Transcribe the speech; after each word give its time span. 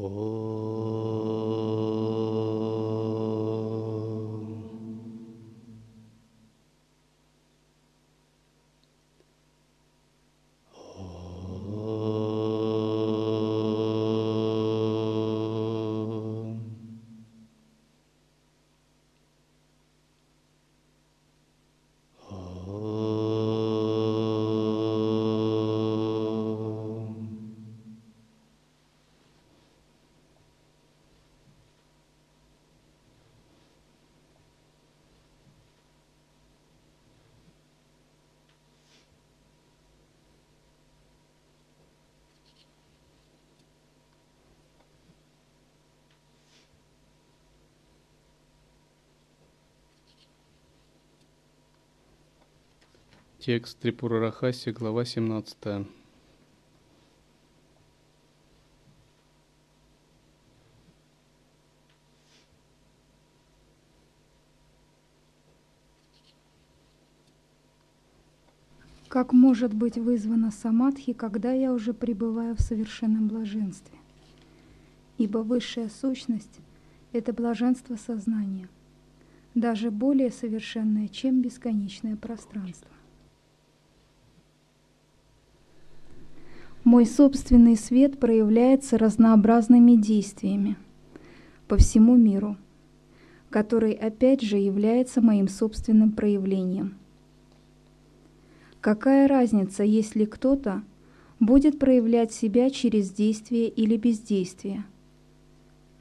Oh. 0.00 1.07
Текст 53.48 53.78
Трипура 53.78 54.30
глава 54.78 55.06
17. 55.06 55.56
Как 69.08 69.32
может 69.32 69.72
быть 69.72 69.96
вызвана 69.96 70.50
самадхи, 70.50 71.14
когда 71.14 71.50
я 71.50 71.72
уже 71.72 71.94
пребываю 71.94 72.54
в 72.54 72.60
совершенном 72.60 73.28
блаженстве? 73.28 73.96
Ибо 75.16 75.38
высшая 75.38 75.88
сущность— 75.88 76.60
это 77.12 77.32
блаженство 77.32 77.96
сознания, 77.96 78.68
даже 79.54 79.90
более 79.90 80.30
совершенное, 80.30 81.08
чем 81.08 81.40
бесконечное 81.40 82.14
пространство. 82.14 82.90
Мой 86.84 87.06
собственный 87.06 87.76
свет 87.76 88.18
проявляется 88.18 88.98
разнообразными 88.98 89.96
действиями 89.96 90.76
по 91.66 91.76
всему 91.76 92.16
миру, 92.16 92.56
который 93.50 93.92
опять 93.92 94.40
же 94.40 94.56
является 94.56 95.20
моим 95.20 95.48
собственным 95.48 96.12
проявлением. 96.12 96.96
Какая 98.80 99.26
разница, 99.26 99.82
если 99.82 100.24
кто-то 100.24 100.82
будет 101.40 101.78
проявлять 101.78 102.32
себя 102.32 102.70
через 102.70 103.10
действие 103.10 103.68
или 103.68 103.96
бездействие? 103.96 104.84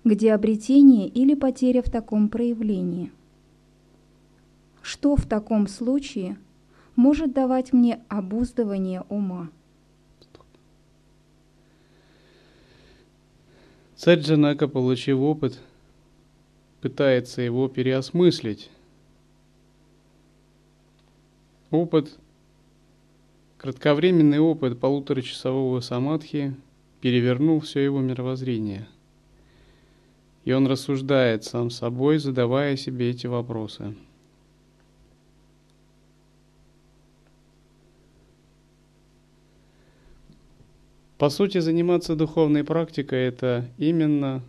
Где 0.04 0.34
обретение 0.34 1.08
или 1.08 1.34
потеря 1.34 1.82
в 1.82 1.90
таком 1.90 2.30
проявлении? 2.30 3.12
Что 4.82 5.16
в 5.16 5.26
таком 5.26 5.68
случае 5.68 6.38
может 6.96 7.34
давать 7.34 7.74
мне 7.74 8.00
обуздывание 8.08 9.04
ума? 9.10 9.50
Царь 13.98 14.20
Джанака, 14.20 14.68
получив 14.68 15.18
опыт, 15.18 15.60
пытается 16.82 17.42
его 17.42 17.68
переосмыслить. 17.68 18.70
Опыт, 21.72 22.16
кратковременный 23.58 24.38
опыт 24.38 24.80
полуторачасового 24.80 25.80
самадхи 25.80 26.56
перевернул 27.02 27.60
все 27.60 27.80
его 27.80 28.00
мировоззрение. 28.00 28.88
И 30.46 30.52
он 30.52 30.68
рассуждает 30.68 31.44
сам 31.44 31.72
собой, 31.72 32.20
задавая 32.20 32.78
себе 32.78 33.10
эти 33.10 33.26
вопросы– 33.26 33.96
По 41.18 41.30
сути, 41.30 41.58
заниматься 41.58 42.16
духовной 42.16 42.64
практикой– 42.64 43.20
это 43.28 43.66
именно 43.78 44.44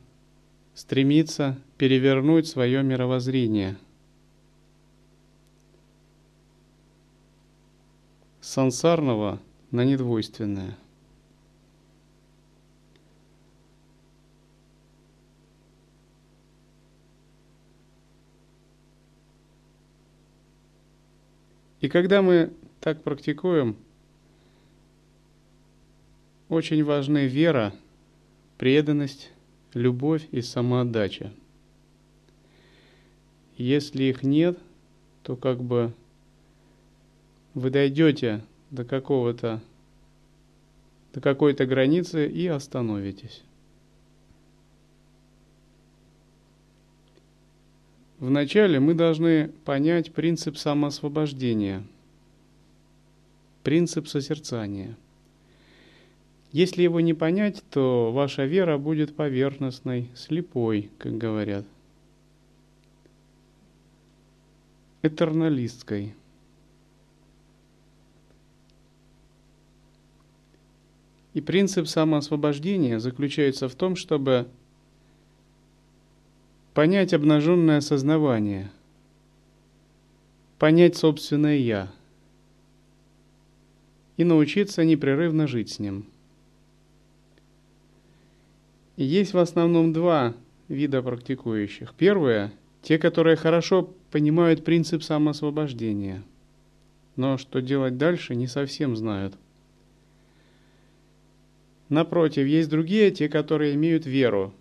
стремиться 0.74 1.58
перевернуть 1.78 2.46
свое 2.46 2.82
мировоззрение. 2.82 3.78
Сансарного 8.42 9.38
на 9.70 9.84
недвойственное. 9.84 10.76
И 21.80 21.88
когда 21.88 22.20
мы 22.20 22.52
так 22.80 23.02
практикуем– 23.02 23.76
очень 26.48 26.82
важны 26.82 27.26
вера, 27.26 27.74
преданность, 28.56 29.30
любовь 29.74 30.26
и 30.30 30.40
самоотдача. 30.40 31.32
Если 33.56 34.04
их 34.04 34.22
нет, 34.22 34.58
то 35.22 35.36
как 35.36 35.62
бы 35.62 35.92
вы 37.54 37.70
дойдете 37.70 38.42
до 38.70 38.84
какого-то 38.84 39.60
до 41.12 41.20
какой-то 41.20 41.66
границы 41.66 42.28
и 42.28 42.46
остановитесь. 42.46 43.42
Вначале 48.18 48.78
мы 48.78 48.94
должны 48.94 49.48
понять 49.64 50.12
принцип 50.12 50.56
самоосвобождения, 50.56 51.82
принцип 53.62 54.06
созерцания– 54.06 54.96
если 56.50 56.82
его 56.82 57.00
не 57.00 57.12
понять, 57.12 57.62
то 57.70 58.10
ваша 58.12 58.46
вера 58.46 58.78
будет 58.78 59.14
поверхностной, 59.14 60.10
слепой, 60.14 60.90
как 60.98 61.18
говорят. 61.18 61.66
Этерналисткой. 65.02 66.14
И 71.34 71.40
принцип 71.40 71.86
самоосвобождения 71.86 72.98
заключается 72.98 73.68
в 73.68 73.74
том, 73.74 73.94
чтобы 73.94 74.48
понять 76.72 77.12
обнаженное 77.12 77.80
сознавание, 77.80 78.70
понять 80.58 80.96
собственное 80.96 81.58
«я» 81.58 81.92
и 84.16 84.24
научиться 84.24 84.84
непрерывно 84.84 85.46
жить 85.46 85.70
с 85.70 85.78
ним– 85.78 86.06
есть 89.04 89.32
в 89.32 89.38
основном 89.38 89.92
два 89.92 90.34
вида 90.66 91.02
практикующих. 91.02 91.94
Первое– 91.96 92.52
те, 92.82 92.98
которые 92.98 93.36
хорошо 93.36 93.94
понимают 94.10 94.64
принцип 94.64 95.02
самоосвобождения, 95.02 96.22
но 97.16 97.38
что 97.38 97.60
делать 97.60 97.96
дальше, 97.96 98.34
не 98.34 98.46
совсем 98.46 98.96
знают. 98.96 99.34
Напротив, 101.88 102.46
есть 102.46 102.68
другие, 102.68 103.10
те, 103.10 103.28
которые 103.28 103.74
имеют 103.74 104.04
веру, 104.04 104.52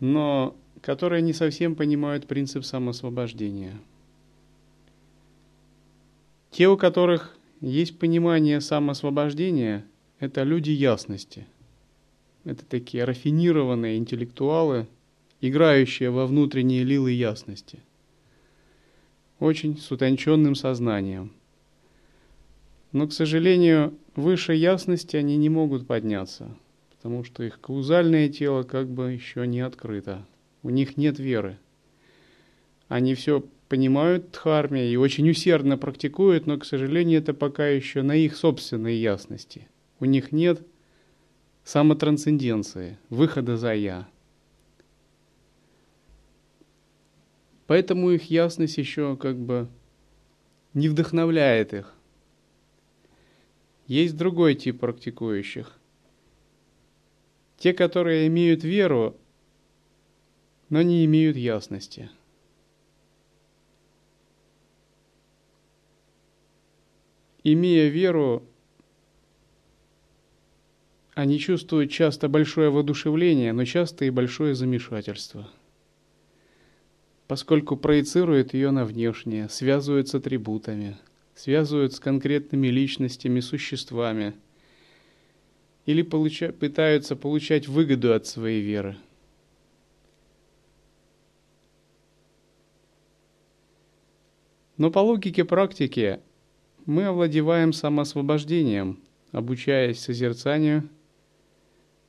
но 0.00 0.56
которые 0.80 1.22
не 1.22 1.32
совсем 1.32 1.74
понимают 1.76 2.26
принцип 2.26 2.64
самоосвобождения. 2.64 3.74
Те, 6.50 6.68
у 6.68 6.76
которых 6.76 7.36
есть 7.60 7.98
понимание 7.98 8.60
самоосвобождения, 8.60 9.84
это 10.18 10.42
люди 10.42 10.70
ясности– 10.70 11.46
это 12.44 12.64
такие 12.64 13.04
рафинированные 13.04 13.96
интеллектуалы, 13.96 14.86
играющие 15.40 16.10
во 16.10 16.26
внутренние 16.26 16.84
лилы 16.84 17.12
ясности. 17.12 17.78
Очень 19.40 19.78
с 19.78 19.90
утонченным 19.90 20.54
сознанием. 20.54 21.32
Но, 22.92 23.08
к 23.08 23.12
сожалению, 23.12 23.94
выше 24.14 24.54
ясности 24.54 25.16
они 25.16 25.36
не 25.36 25.48
могут 25.48 25.86
подняться, 25.86 26.48
потому 26.90 27.24
что 27.24 27.42
их 27.42 27.60
каузальное 27.60 28.28
тело 28.28 28.62
как 28.62 28.88
бы 28.88 29.12
еще 29.12 29.46
не 29.46 29.60
открыто. 29.60 30.24
У 30.62 30.70
них 30.70 30.96
нет 30.96 31.18
веры. 31.18 31.58
Они 32.88 33.14
все 33.14 33.44
понимают 33.68 34.30
дхарме 34.30 34.88
и 34.88 34.96
очень 34.96 35.28
усердно 35.28 35.76
практикуют, 35.76 36.46
но, 36.46 36.58
к 36.58 36.64
сожалению, 36.64 37.20
это 37.20 37.34
пока 37.34 37.66
еще 37.66 38.02
на 38.02 38.14
их 38.14 38.36
собственной 38.36 38.96
ясности. 38.96 39.66
У 39.98 40.04
них 40.04 40.30
нет 40.30 40.62
самотрансценденции, 41.64 42.98
выхода 43.08 43.56
за 43.56 43.74
«я». 43.74 44.08
Поэтому 47.66 48.10
их 48.10 48.30
ясность 48.30 48.76
еще 48.76 49.16
как 49.16 49.38
бы 49.38 49.68
не 50.74 50.88
вдохновляет 50.88 51.72
их. 51.72 51.94
Есть 53.86 54.16
другой 54.16 54.54
тип 54.54 54.80
практикующих. 54.80 55.78
Те, 57.56 57.72
которые 57.72 58.26
имеют 58.26 58.64
веру, 58.64 59.16
но 60.68 60.82
не 60.82 61.04
имеют 61.04 61.36
ясности. 61.36 62.10
Имея 67.42 67.88
веру, 67.88 68.42
они 71.14 71.38
чувствуют 71.38 71.90
часто 71.90 72.28
большое 72.28 72.70
воодушевление, 72.70 73.52
но 73.52 73.64
часто 73.64 74.04
и 74.04 74.10
большое 74.10 74.54
замешательство– 74.54 75.48
поскольку 77.26 77.76
проецирует 77.76 78.54
ее 78.54 78.70
на 78.70 78.84
внешнее, 78.84 79.48
связывают 79.48 80.08
с 80.08 80.14
атрибутами, 80.14 80.96
связывают 81.34 81.94
с 81.94 82.00
конкретными 82.00 82.68
личностями, 82.68 83.40
существами, 83.40 84.34
или 85.86 86.02
получа- 86.02 86.52
пытаются 86.52 87.16
получать 87.16 87.68
выгоду 87.68 88.12
от 88.12 88.26
своей 88.26 88.62
веры. 88.62 88.96
Но 94.76 94.90
по 94.90 94.98
логике 94.98 95.44
практики 95.44 96.20
мы 96.84 97.04
овладеваем 97.04 97.72
самоосвобождением, 97.72 98.98
обучаясь 99.30 100.00
созерцанию, 100.00 100.88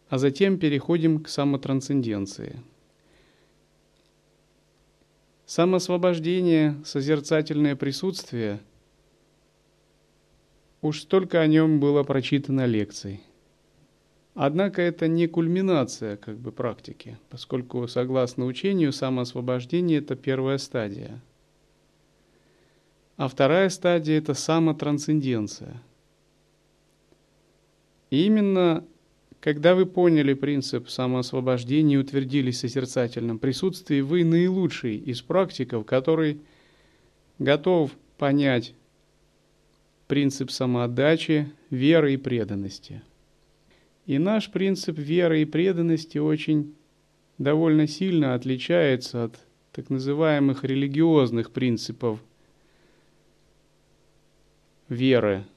а 0.10 0.18
затем 0.18 0.58
переходим 0.58 1.24
к 1.24 1.30
самотрансценденции– 1.30 2.60
Самосвобождение, 5.46 6.76
созерцательное 6.84 7.76
присутствие, 7.76 8.60
уж 10.82 11.02
столько 11.02 11.40
о 11.40 11.46
нем 11.46 11.80
было 11.80 12.02
прочитано 12.02 12.66
лекций. 12.66 13.22
Однако 14.34 14.82
это 14.82 15.08
не 15.08 15.28
кульминация 15.28 16.18
как 16.18 16.40
бы 16.40 16.52
практики, 16.52 17.20
поскольку, 17.30 17.88
согласно 17.88 18.46
учению, 18.46 18.92
самоосвобождение– 18.92 20.00
это 20.00 20.16
первая 20.16 20.58
стадия. 20.58 21.22
А 23.16 23.28
вторая 23.28 23.70
стадия– 23.70 24.18
это 24.18 24.34
самотрансценденция. 24.34 25.80
И 28.10 28.26
именно 28.26 28.84
когда 29.46 29.76
вы 29.76 29.86
поняли 29.86 30.34
принцип 30.34 30.90
самоосвобождения 30.90 31.98
и 31.98 32.00
утвердились 32.00 32.56
в 32.56 32.60
созерцательном 32.62 33.38
присутствии, 33.38 34.02
вы 34.02 34.24
наилучший 34.24 34.98
из 34.98 35.22
практиков, 35.22 35.86
который 35.86 36.42
готов 37.38 37.92
понять 38.18 38.74
принцип 40.08 40.50
самоотдачи, 40.50 41.52
веры 41.70 42.16
и 42.16 42.18
преданности. 42.18 43.04
И 44.08 44.18
наш 44.18 44.50
принцип 44.50 44.98
веры 44.98 45.44
и 45.44 45.46
преданности 45.46 46.18
очень 46.18 46.74
довольно 47.38 47.86
сильно 47.86 48.34
отличается 48.34 49.26
от 49.26 49.40
так 49.74 49.92
называемых 49.92 50.64
религиозных 50.64 51.52
принципов 51.52 52.20
веры– 54.90 55.44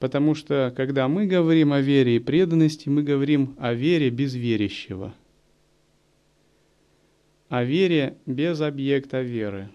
Потому 0.00 0.34
что, 0.34 0.72
когда 0.74 1.08
мы 1.08 1.26
говорим 1.26 1.74
о 1.74 1.80
вере 1.82 2.16
и 2.16 2.18
преданности, 2.18 2.88
мы 2.88 3.02
говорим 3.02 3.54
о 3.58 3.74
вере 3.74 4.08
без 4.08 4.34
верящего. 4.34 5.14
О 7.50 7.62
вере 7.64 8.16
без 8.24 8.62
объекта 8.62 9.20
веры. 9.20 9.68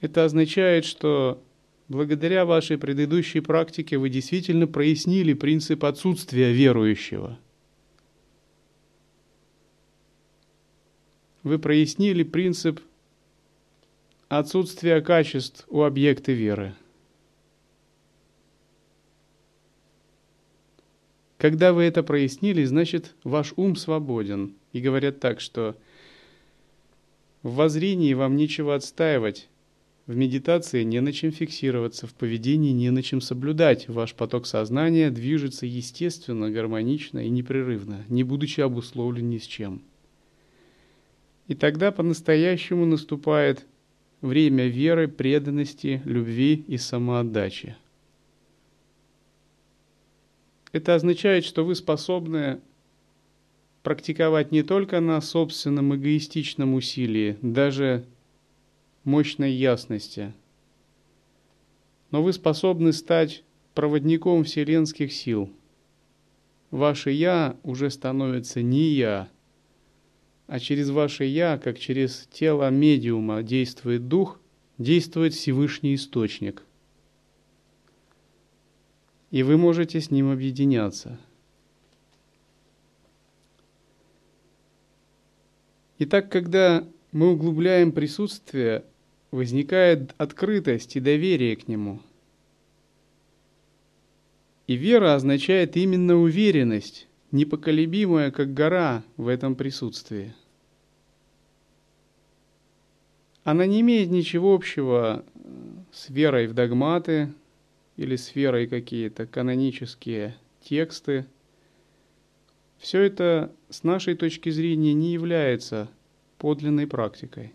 Это 0.00 0.24
означает, 0.24 0.84
что 0.84 1.42
благодаря 1.88 2.44
вашей 2.44 2.78
предыдущей 2.78 3.40
практике 3.40 3.98
вы 3.98 4.08
действительно 4.08 4.68
прояснили 4.68 5.32
принцип 5.32 5.84
отсутствия 5.84 6.52
верующего. 6.52 7.40
Вы 11.42 11.58
прояснили 11.58 12.22
принцип 12.22 12.80
Отсутствие 14.34 15.02
качеств 15.02 15.66
у 15.68 15.82
объекта 15.82 16.32
веры. 16.32 16.74
Когда 21.36 21.74
вы 21.74 21.82
это 21.82 22.02
прояснили, 22.02 22.64
значит, 22.64 23.14
ваш 23.24 23.52
ум 23.56 23.76
свободен. 23.76 24.54
И 24.72 24.80
говорят 24.80 25.20
так, 25.20 25.38
что 25.38 25.76
в 27.42 27.56
воззрении 27.56 28.14
вам 28.14 28.36
нечего 28.36 28.74
отстаивать, 28.74 29.50
в 30.06 30.16
медитации 30.16 30.82
не 30.82 31.02
на 31.02 31.12
чем 31.12 31.30
фиксироваться, 31.30 32.06
в 32.06 32.14
поведении 32.14 32.72
не 32.72 32.88
на 32.88 33.02
чем 33.02 33.20
соблюдать. 33.20 33.86
Ваш 33.86 34.14
поток 34.14 34.46
сознания 34.46 35.10
движется 35.10 35.66
естественно, 35.66 36.50
гармонично 36.50 37.18
и 37.18 37.28
непрерывно, 37.28 38.06
не 38.08 38.22
будучи 38.22 38.62
обусловлен 38.62 39.28
ни 39.28 39.36
с 39.36 39.44
чем. 39.46 39.82
И 41.48 41.54
тогда 41.54 41.92
по-настоящему 41.92 42.86
наступает 42.86 43.66
время 44.22 44.68
веры, 44.68 45.08
преданности, 45.08 46.00
любви 46.06 46.64
и 46.66 46.78
самоотдачи. 46.78 47.76
Это 50.72 50.94
означает, 50.94 51.44
что 51.44 51.66
вы 51.66 51.74
способны 51.74 52.60
практиковать 53.82 54.52
не 54.52 54.62
только 54.62 55.00
на 55.00 55.20
собственном 55.20 55.94
эгоистичном 55.94 56.74
усилии, 56.74 57.36
даже 57.42 58.06
мощной 59.04 59.52
ясности, 59.52 60.32
но 62.10 62.22
вы 62.22 62.32
способны 62.32 62.92
стать 62.92 63.42
проводником 63.74 64.44
вселенских 64.44 65.12
сил. 65.12 65.50
Ваше 66.70 67.10
«я» 67.10 67.56
уже 67.64 67.90
становится 67.90 68.62
не 68.62 68.92
«я», 68.92 69.28
а 70.46 70.58
через 70.60 70.90
ваше 70.90 71.24
«я», 71.24 71.58
как 71.58 71.78
через 71.78 72.28
тело 72.30 72.68
медиума 72.70 73.42
действует 73.42 74.08
дух, 74.08 74.40
действует 74.78 75.34
Всевышний 75.34 75.94
Источник. 75.94 76.62
И 79.30 79.42
вы 79.42 79.56
можете 79.56 80.00
с 80.00 80.10
ним 80.10 80.30
объединяться. 80.30 81.18
Итак, 85.98 86.30
когда 86.30 86.86
мы 87.12 87.30
углубляем 87.32 87.92
присутствие, 87.92 88.84
возникает 89.30 90.14
открытость 90.18 90.96
и 90.96 91.00
доверие 91.00 91.56
к 91.56 91.68
нему. 91.68 92.00
И 94.66 94.74
вера 94.74 95.14
означает 95.14 95.76
именно 95.76 96.16
уверенность, 96.16 97.08
непоколебимая, 97.32 98.30
как 98.30 98.54
гора 98.54 99.02
в 99.16 99.26
этом 99.26 99.56
присутствии. 99.56 100.34
Она 103.44 103.66
не 103.66 103.80
имеет 103.80 104.10
ничего 104.10 104.54
общего 104.54 105.24
с 105.90 106.08
верой 106.08 106.46
в 106.46 106.54
догматы 106.54 107.32
или 107.96 108.16
с 108.16 108.34
верой 108.36 108.68
какие-то 108.68 109.26
канонические 109.26 110.36
тексты. 110.62 111.26
Все 112.78 113.00
это 113.00 113.52
с 113.68 113.82
нашей 113.82 114.14
точки 114.14 114.50
зрения 114.50 114.94
не 114.94 115.12
является 115.12 115.88
подлинной 116.38 116.86
практикой. 116.86 117.52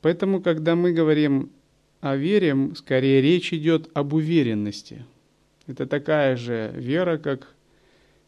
Поэтому, 0.00 0.42
когда 0.42 0.74
мы 0.74 0.92
говорим 0.92 1.50
о 2.00 2.16
вере, 2.16 2.74
скорее 2.74 3.22
речь 3.22 3.52
идет 3.52 3.88
об 3.94 4.12
уверенности. 4.14 5.06
Это 5.66 5.86
такая 5.86 6.36
же 6.36 6.72
вера, 6.74 7.18
как 7.18 7.54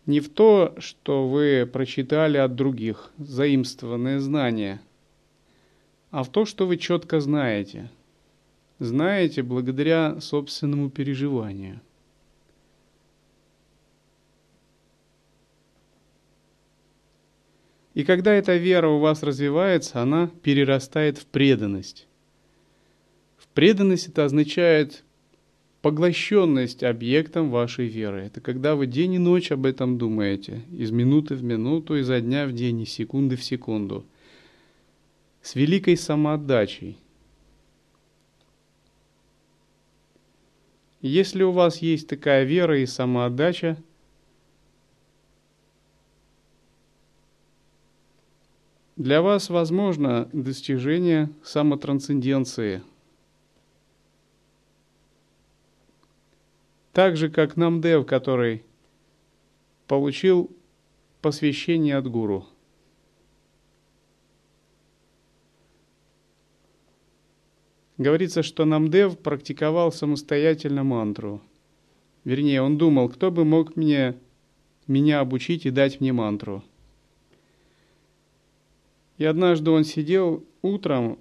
не 0.06 0.20
в 0.20 0.28
то, 0.28 0.74
что 0.78 1.28
вы 1.28 1.68
прочитали 1.70 2.38
от 2.38 2.54
других, 2.54 3.10
заимствованные 3.18 4.20
знания– 4.20 4.80
а 6.16 6.22
в 6.22 6.30
то, 6.30 6.46
что 6.46 6.66
вы 6.66 6.78
четко 6.78 7.20
знаете. 7.20 7.90
Знаете 8.78 9.42
благодаря 9.42 10.20
собственному 10.20 10.88
переживанию. 10.88 11.80
И 17.92 18.04
когда 18.04 18.32
эта 18.32 18.56
вера 18.56 18.88
у 18.88 18.98
вас 18.98 19.22
развивается, 19.22 20.00
она 20.00 20.28
перерастает 20.42 21.18
в 21.18 21.26
преданность. 21.26 22.06
В 23.36 23.46
преданность 23.48 24.08
это 24.08 24.24
означает 24.26 25.04
поглощенность 25.86 26.82
объектом 26.82 27.48
вашей 27.48 27.86
веры. 27.86 28.22
Это 28.22 28.40
когда 28.40 28.74
вы 28.74 28.88
день 28.88 29.14
и 29.14 29.18
ночь 29.18 29.52
об 29.52 29.66
этом 29.66 29.98
думаете, 29.98 30.62
из 30.72 30.90
минуты 30.90 31.36
в 31.36 31.44
минуту, 31.44 31.96
изо 31.96 32.20
дня 32.20 32.48
в 32.48 32.52
день, 32.52 32.80
из 32.80 32.88
секунды 32.90 33.36
в 33.36 33.44
секунду– 33.44 34.04
с 35.42 35.54
великой 35.54 35.96
самоотдачей. 35.96 36.98
Если 41.02 41.44
у 41.44 41.52
вас 41.52 41.78
есть 41.78 42.08
такая 42.08 42.42
вера 42.42 42.80
и 42.80 42.86
самоотдача, 42.86 43.76
для 48.96 49.22
вас 49.22 49.50
возможно 49.50 50.28
достижение 50.32 51.30
самотрансценденции. 51.44 52.82
Так 56.96 57.18
же, 57.18 57.28
как 57.28 57.58
Намдев, 57.58 58.06
который 58.06 58.64
получил 59.86 60.50
посвящение 61.20 61.94
от 61.94 62.08
гуру– 62.08 62.46
Говорится, 67.98 68.42
что 68.42 68.64
Намдев 68.64 69.18
практиковал 69.18 69.92
самостоятельно 69.92 70.84
мантру. 70.84 71.42
Вернее, 72.24 72.62
он 72.62 72.78
думал, 72.78 73.10
кто 73.10 73.30
бы 73.30 73.44
мог 73.44 73.76
мне, 73.76 74.14
меня 74.86 75.20
обучить 75.20 75.66
и 75.66 75.70
дать 75.70 76.00
мне 76.00 76.14
мантру. 76.14 76.64
И 79.18 79.24
однажды 79.26 79.70
он 79.70 79.84
сидел 79.84 80.46
утром, 80.62 81.18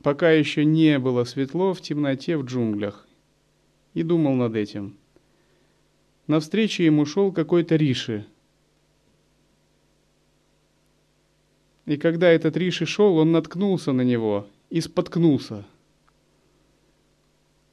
пока 0.00 0.30
еще 0.30 0.64
не 0.64 1.00
было 1.00 1.24
светло, 1.24 1.74
в 1.74 1.80
темноте 1.80 2.36
в 2.36 2.44
джунглях, 2.44 3.03
и 3.94 4.02
думал 4.02 4.34
над 4.34 4.54
этим. 4.56 4.96
Навстречу 6.26 6.82
ему 6.82 7.06
шел 7.06 7.32
какой-то 7.32 7.76
Риши. 7.76 8.26
И 11.86 11.96
когда 11.96 12.28
этот 12.28 12.56
Риши 12.56 12.86
шел, 12.86 13.16
он 13.16 13.32
наткнулся 13.32 13.92
на 13.92 14.02
него 14.02 14.46
и 14.70 14.80
споткнулся. 14.80 15.64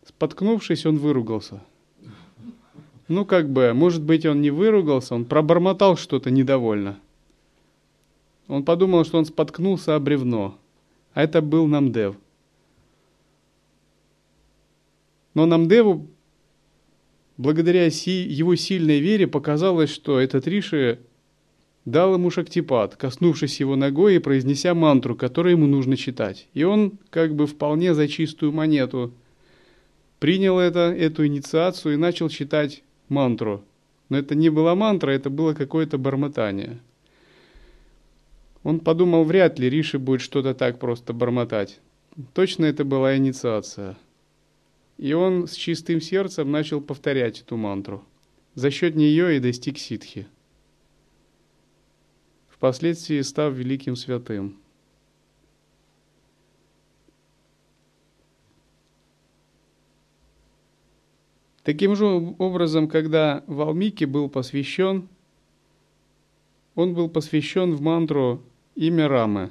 Споткнувшись, 0.03 0.85
он 0.85 0.97
выругался. 0.97 1.61
Ну, 3.07 3.25
как 3.25 3.49
бы, 3.49 3.73
может 3.73 4.01
быть, 4.01 4.25
он 4.25 4.41
не 4.41 4.51
выругался, 4.51 5.15
он 5.15 5.25
пробормотал 5.25 5.97
что-то 5.97 6.31
недовольно. 6.31 6.99
Он 8.47 8.63
подумал, 8.63 9.05
что 9.05 9.17
он 9.17 9.25
споткнулся 9.25 9.95
о 9.95 9.99
бревно, 9.99 10.57
а 11.13 11.23
это 11.23 11.41
был 11.41 11.67
Намдев. 11.67 12.15
Но 15.33 15.45
Намдеву, 15.45 16.07
благодаря 17.37 17.89
си, 17.89 18.23
его 18.23 18.55
сильной 18.55 18.99
вере, 18.99 19.27
показалось, 19.27 19.89
что 19.89 20.19
этот 20.19 20.47
Риши 20.47 20.99
дал 21.85 22.13
ему 22.13 22.29
шактипад, 22.29 22.95
коснувшись 22.95 23.59
его 23.59 23.75
ногой 23.75 24.15
и 24.15 24.19
произнеся 24.19 24.73
мантру, 24.73 25.15
которую 25.15 25.53
ему 25.53 25.67
нужно 25.67 25.97
читать. 25.97 26.47
И 26.53 26.63
он, 26.63 26.93
как 27.09 27.35
бы 27.35 27.47
вполне 27.47 27.93
за 27.93 28.07
чистую 28.07 28.51
монету, 28.51 29.13
принял 30.19 30.59
это, 30.59 30.95
эту 30.95 31.25
инициацию 31.25 31.95
и 31.95 31.97
начал 31.97 32.29
читать 32.29 32.83
мантру. 33.09 33.63
Но 34.09 34.17
это 34.17 34.35
не 34.35 34.49
была 34.49 34.75
мантра, 34.75 35.11
это 35.11 35.29
было 35.29 35.53
какое-то 35.53 35.97
бормотание. 35.97 36.79
Он 38.63 38.79
подумал, 38.79 39.23
вряд 39.23 39.57
ли 39.57 39.69
Риши 39.69 39.97
будет 39.97 40.21
что-то 40.21 40.53
так 40.53 40.77
просто 40.79 41.13
бормотать. 41.13 41.79
Точно 42.33 42.65
это 42.65 42.85
была 42.85 43.17
инициация. 43.17 43.97
И 45.01 45.11
он 45.11 45.47
с 45.47 45.55
чистым 45.55 45.99
сердцем 45.99 46.49
начал 46.49 46.79
повторять 46.79 47.41
эту 47.41 47.57
мантру. 47.57 48.05
За 48.55 48.71
счет 48.71 48.95
нее 48.95 49.35
и 49.35 49.39
достиг 49.39 49.77
ситхи 49.77 50.27
впоследствии 52.61 53.19
став 53.21 53.55
великим 53.55 53.95
святым. 53.95 54.55
Таким 61.63 61.95
же 61.95 62.05
образом, 62.05 62.87
когда 62.87 63.43
Валмики 63.47 64.05
был 64.05 64.29
посвящен, 64.29 65.09
он 66.75 66.93
был 66.93 67.09
посвящен 67.09 67.73
в 67.73 67.81
мантру 67.81 68.43
имя 68.75 69.07
Рамы. 69.07 69.49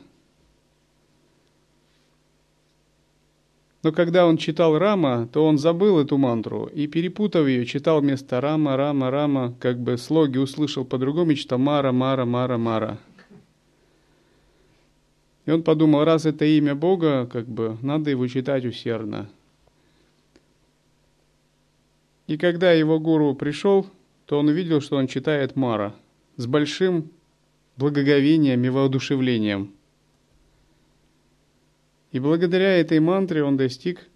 Но 3.83 3.93
когда 3.93 4.27
он 4.27 4.37
читал 4.37 4.79
Рама, 4.79 5.27
то 5.33 5.47
он 5.47 5.57
забыл 5.57 6.01
эту 6.01 6.19
мантру 6.19 6.67
и, 6.67 6.87
перепутав 6.87 7.47
ее, 7.47 7.65
читал 7.65 8.03
вместо 8.03 8.41
Рама, 8.41 8.77
Рама, 8.77 9.11
Рама, 9.11 9.55
как 9.59 9.79
бы 9.79 9.97
слоги 9.97 10.37
услышал 10.37 10.85
по-другому 10.85 11.31
и 11.31 11.37
читал 11.37 11.59
Мара, 11.59 11.91
Мара, 11.91 12.27
Мара, 12.27 12.59
Мара. 12.59 12.99
И 15.47 15.51
он 15.51 15.63
подумал, 15.63 16.05
раз 16.05 16.27
это 16.27 16.45
имя 16.45 16.75
Бога, 16.75 17.27
как 17.27 17.47
бы 17.47 17.79
надо 17.81 18.11
его 18.11 18.27
читать 18.29 18.67
усердно. 18.67 19.31
И 22.27 22.37
когда 22.37 22.73
его 22.73 23.01
гуру 23.01 23.35
пришел, 23.35 23.87
то 24.27 24.39
он 24.39 24.49
увидел, 24.49 24.83
что 24.83 24.97
он 24.97 25.07
читает 25.07 25.57
Мара 25.57 25.95
с 26.37 26.47
большим 26.47 27.11
благоговением 27.79 28.63
и 28.63 28.69
воодушевлением– 28.69 29.73
и 32.13 32.19
благодаря 32.19 32.79
этой 32.79 33.01
мантре 33.01 33.45
он 33.45 33.57
достиг 33.57 34.09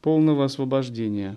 полного 0.00 0.44
освобождения. 0.44 1.36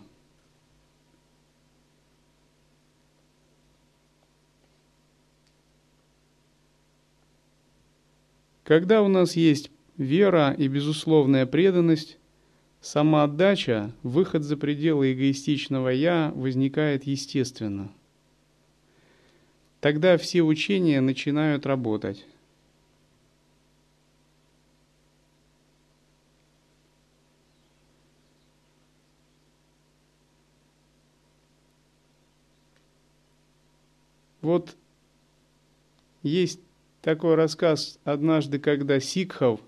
Когда 8.64 9.02
у 9.02 9.08
нас 9.08 9.38
есть 9.38 9.72
вера 9.96 10.54
и 10.58 10.68
безусловная 10.68 11.46
преданность, 11.46 12.18
самоотдача, 12.82 13.94
выход 14.04 14.44
за 14.44 14.58
пределы 14.58 15.14
эгоистичного 15.14 15.88
«я» 15.90 16.34
возникает 16.36 17.06
естественно. 17.06 17.90
Тогда 19.80 20.18
все 20.18 20.42
учения 20.42 21.00
начинают 21.00 21.66
работать. 21.66 22.26
Вот 34.48 34.78
есть 36.24 36.62
такой 37.02 37.36
рассказ 37.36 38.00
однажды, 38.06 38.60
когда 38.60 39.02
сикхов 39.02 39.60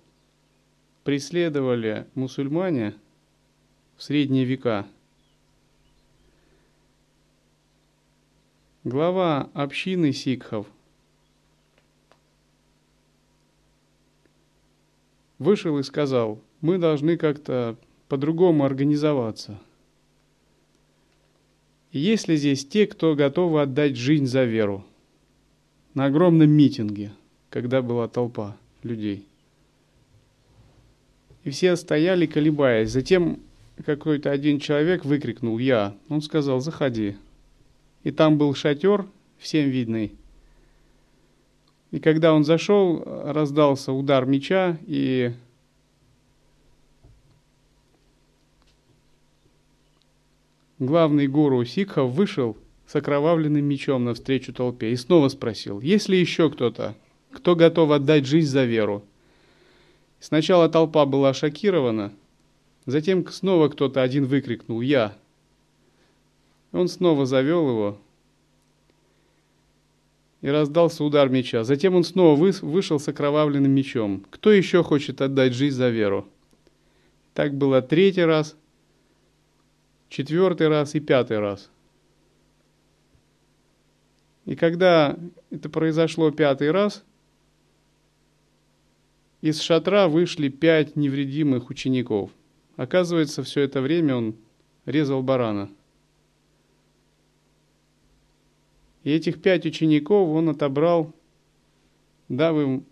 преследовали 1.04 2.08
мусульмане 2.16 2.96
в 3.98 4.04
средние 4.04 4.46
века. 4.46 4.88
Глава 8.86 9.50
общины 9.54 10.14
сикхов 10.14 10.66
вышел 15.40 15.78
и 15.78 15.84
сказал, 15.84 16.40
мы 16.62 16.78
должны 16.78 17.18
как-то 17.18 17.76
по-другому 18.08 18.64
организоваться– 18.64 19.60
есть 21.92 22.28
ли 22.28 22.36
здесь 22.38 22.66
те, 22.66 22.86
кто 22.88 23.16
готовы 23.16 23.62
отдать 23.62 23.96
жизнь 23.96 24.26
за 24.26 24.44
веру? 24.44 24.86
На 25.94 26.06
огромном 26.06 26.50
митинге, 26.50 27.12
когда 27.50 27.82
была 27.82 28.08
толпа 28.08 28.56
людей. 28.84 29.26
И 31.44 31.50
все 31.50 31.76
стояли, 31.76 32.26
колебаясь. 32.26 32.92
Затем 32.92 33.40
какой-то 33.86 34.32
один 34.32 34.60
человек 34.60 35.06
выкрикнул 35.06 35.58
«Я». 35.58 35.96
Он 36.10 36.22
сказал 36.22 36.60
«Заходи». 36.60 37.16
И 38.04 38.12
там 38.12 38.38
был 38.38 38.54
шатер, 38.54 39.06
всем 39.38 39.70
видный. 39.70 40.14
И 41.92 42.00
когда 42.00 42.34
он 42.34 42.44
зашел, 42.44 43.04
раздался 43.06 43.92
удар 43.92 44.26
меча, 44.26 44.78
и 44.86 45.32
главный 50.80 51.28
гуру 51.28 51.64
сикхов 51.66 52.12
вышел 52.12 52.58
с 52.88 52.96
окровавленным 52.96 53.64
мечом 53.64 54.06
навстречу 54.06 54.54
толпе 54.54 54.92
и 54.92 54.96
снова 54.96 55.30
спросил, 55.30 55.80
есть 55.80 56.10
ли 56.10 56.20
еще 56.20 56.50
кто-то, 56.50 56.96
кто 57.32 57.56
готов 57.56 57.92
отдать 57.92 58.26
жизнь 58.26 58.50
за 58.50 58.66
веру. 58.66 59.04
Сначала 60.20 60.68
толпа 60.68 61.06
была 61.06 61.34
шокирована, 61.34 62.12
затем 62.86 63.28
снова 63.28 63.70
кто-то 63.70 64.02
один 64.02 64.26
выкрикнул 64.26 64.82
«Я». 64.82 65.16
Он 66.72 66.88
снова 66.88 67.26
завел 67.26 67.70
его, 67.70 67.98
и 70.42 70.48
раздался 70.48 71.04
удар 71.04 71.30
меча. 71.30 71.64
Затем 71.64 71.96
он 71.96 72.04
снова 72.04 72.36
вышел 72.36 73.00
с 73.00 73.08
окровавленным 73.08 73.72
мечом. 73.72 74.26
Кто 74.30 74.52
еще 74.52 74.84
хочет 74.84 75.22
отдать 75.22 75.54
жизнь 75.54 75.76
за 75.76 75.90
веру? 75.90 76.28
Так 77.34 77.56
было 77.56 77.82
третий 77.82 78.24
раз, 78.24 78.56
четвертый 80.10 80.68
раз 80.68 80.96
и 80.96 81.00
пятый 81.00 81.40
раз. 81.40 81.70
И 84.46 84.56
когда 84.56 85.18
это 85.52 85.70
произошло 85.70 86.32
пятый 86.32 86.72
раз, 86.72 87.04
из 89.42 89.62
шатра 89.62 90.08
вышли 90.08 90.50
пять 90.50 90.96
невредимых 90.96 91.70
учеников. 91.70 92.32
Оказывается, 92.76 93.44
все 93.44 93.62
это 93.62 93.82
время 93.82 94.16
он 94.16 94.36
резал 94.86 95.22
барана. 95.22 95.70
И 99.04 99.12
этих 99.12 99.42
пять 99.42 99.66
учеников 99.66 100.30
он 100.30 100.50
отобрал, 100.50 101.14
дав 102.28 102.58
им, 102.58 102.86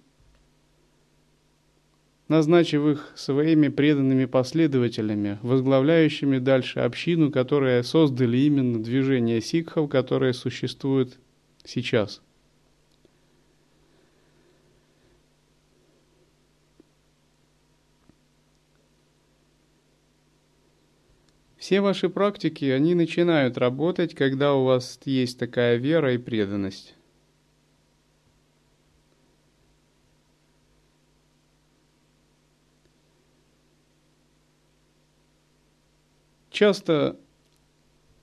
назначив 2.28 2.86
их 2.86 3.12
своими 3.16 3.68
преданными 3.68 4.26
последователями, 4.26 5.40
возглавляющими 5.42 6.40
дальше 6.40 6.80
общину, 6.80 7.32
которая 7.32 7.84
создали 7.84 8.38
именно 8.38 8.84
движение 8.84 9.42
сикхов, 9.42 9.90
которое 9.90 10.34
существует 10.34 11.20
сейчас– 11.64 12.22
Все 21.68 21.82
ваши 21.82 22.08
практики, 22.08 22.64
они 22.64 22.96
начинают 22.96 23.58
работать, 23.58 24.16
когда 24.16 24.54
у 24.54 24.64
вас 24.64 25.02
есть 25.04 25.38
такая 25.38 25.76
вера 25.76 26.14
и 26.14 26.18
преданность. 26.18 26.97
Часто 36.58 37.20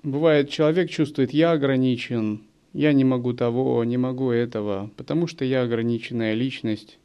бывает, 0.02 0.50
человек 0.50 0.90
чувствует, 0.90 1.32
я 1.32 1.52
ограничен, 1.52 2.42
я 2.72 2.92
не 2.92 3.04
могу 3.04 3.32
того, 3.32 3.84
не 3.84 3.96
могу 3.96 4.32
этого, 4.32 4.90
потому 4.96 5.28
что 5.28 5.44
я 5.44 5.62
ограниченная 5.62 6.34
личность. 6.34 6.98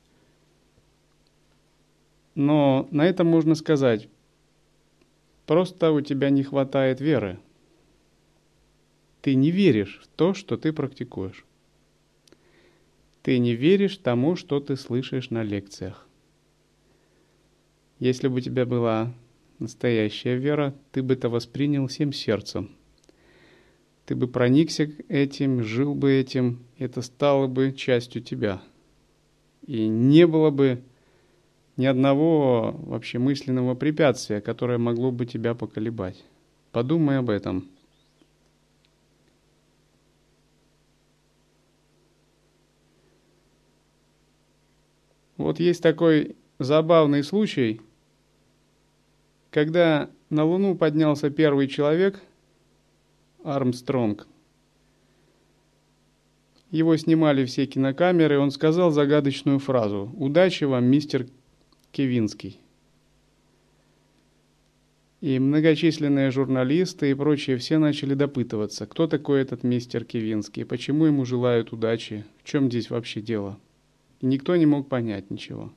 Но 2.33 2.87
на 2.89 3.05
этом 3.05 3.27
можно 3.27 3.53
сказать, 3.53 4.09
Просто 5.45 5.91
у 5.91 6.01
тебя 6.01 6.31
не 6.31 6.41
хватает 6.41 6.99
веры. 6.99 7.37
Ты 9.21 9.35
не 9.35 9.51
веришь 9.51 10.01
в 10.01 10.07
то, 10.07 10.33
что 10.33 10.57
ты 10.57 10.73
практикуешь. 10.73 11.45
Ты 13.21 13.37
не 13.37 13.53
веришь 13.53 13.97
тому, 13.97 14.35
что 14.35 14.59
ты 14.59 14.75
слышишь 14.75 15.29
на 15.29 15.43
лекциях. 15.43 16.07
Если 17.99 18.27
бы 18.29 18.37
у 18.37 18.39
тебя 18.39 18.65
была 18.65 19.13
настоящая 19.59 20.35
вера, 20.35 20.75
ты 20.91 21.03
бы 21.03 21.13
это 21.13 21.29
воспринял 21.29 21.87
всем 21.87 22.13
сердцем. 22.13 22.75
Ты 24.05 24.15
бы 24.15 24.27
проникся 24.27 24.89
этим, 25.07 25.63
жил 25.63 25.93
бы 25.93 26.11
этим, 26.13 26.63
это 26.77 27.01
стало 27.01 27.47
бы 27.47 27.71
частью 27.73 28.23
тебя. 28.23 28.61
И 29.67 29.87
не 29.87 30.25
было 30.25 30.49
бы 30.49 30.81
ни 31.77 31.85
одного 31.85 32.75
вообще 32.77 33.19
мысленного 33.19 33.75
препятствия, 33.75 34.41
которое 34.41 34.77
могло 34.77 35.11
бы 35.11 35.25
тебя 35.25 35.53
поколебать. 35.53 36.23
Подумай 36.71 37.19
об 37.19 37.29
этом. 37.29 37.69
Вот 45.37 45.59
есть 45.61 45.81
такой 45.81 46.35
забавный 46.59 47.23
случай, 47.23 47.79
когда 49.51 50.09
на 50.29 50.43
Луну 50.43 50.75
поднялся 50.75 51.29
первый 51.29 51.67
человек, 51.67 52.21
Армстронг. 53.43 54.27
Его 56.71 56.95
снимали 56.97 57.45
все 57.45 57.65
кинокамеры, 57.65 58.37
он 58.37 58.51
сказал 58.51 58.91
загадочную 58.91 59.59
фразу 59.59 60.11
«Удачи 60.17 60.65
вам, 60.65 60.85
мистер 60.85 61.25
Кивинский. 61.91 62.59
И 65.21 65.37
многочисленные 65.39 66.31
журналисты 66.31 67.11
и 67.11 67.13
прочие 67.13 67.57
все 67.57 67.77
начали 67.77 68.13
допытываться, 68.13 68.85
кто 68.85 69.07
такой 69.07 69.41
этот 69.41 69.63
мистер 69.63 70.05
Кивинский, 70.05 70.63
почему 70.63 71.05
ему 71.05 71.25
желают 71.25 71.73
удачи, 71.73 72.23
в 72.41 72.47
чем 72.47 72.69
здесь 72.69 72.89
вообще 72.89 73.19
дело. 73.19 73.59
И 74.21 74.27
никто 74.27 74.55
не 74.55 74.65
мог 74.65 74.87
понять 74.87 75.29
ничего. 75.29 75.73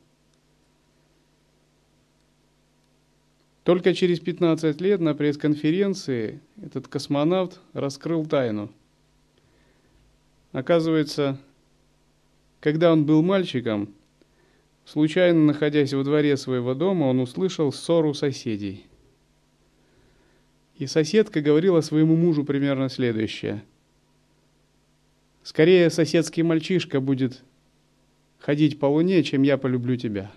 Только 3.65 3.95
через 3.95 4.21
15 4.21 4.81
лет 4.81 5.01
на 5.01 5.15
пресс-конференции 5.15 6.41
этот 6.63 6.89
космонавт 6.89 7.61
раскрыл 7.73 8.27
тайну. 8.27 8.71
Оказывается, 10.53 11.39
когда 12.61 12.93
он 12.93 13.07
был 13.07 13.23
мальчиком, 13.23 13.95
Случайно 14.85 15.41
находясь 15.41 15.95
во 15.95 16.03
дворе 16.03 16.37
своего 16.37 16.75
дома, 16.75 17.05
он 17.05 17.21
услышал 17.21 17.73
ссору 17.73 18.15
соседей. 18.15 18.85
И 20.77 20.87
соседка 20.87 21.41
говорила 21.41 21.81
своему 21.81 22.17
мужу 22.17 22.45
примерно 22.45 22.89
следующее. 22.89 23.63
«Скорее 25.45 25.91
соседский 25.91 26.43
мальчишка 26.43 27.01
будет 27.01 27.43
ходить 28.39 28.79
по 28.79 28.87
луне, 28.87 29.23
чем 29.23 29.43
я 29.43 29.57
полюблю 29.57 29.97
тебя». 29.97 30.33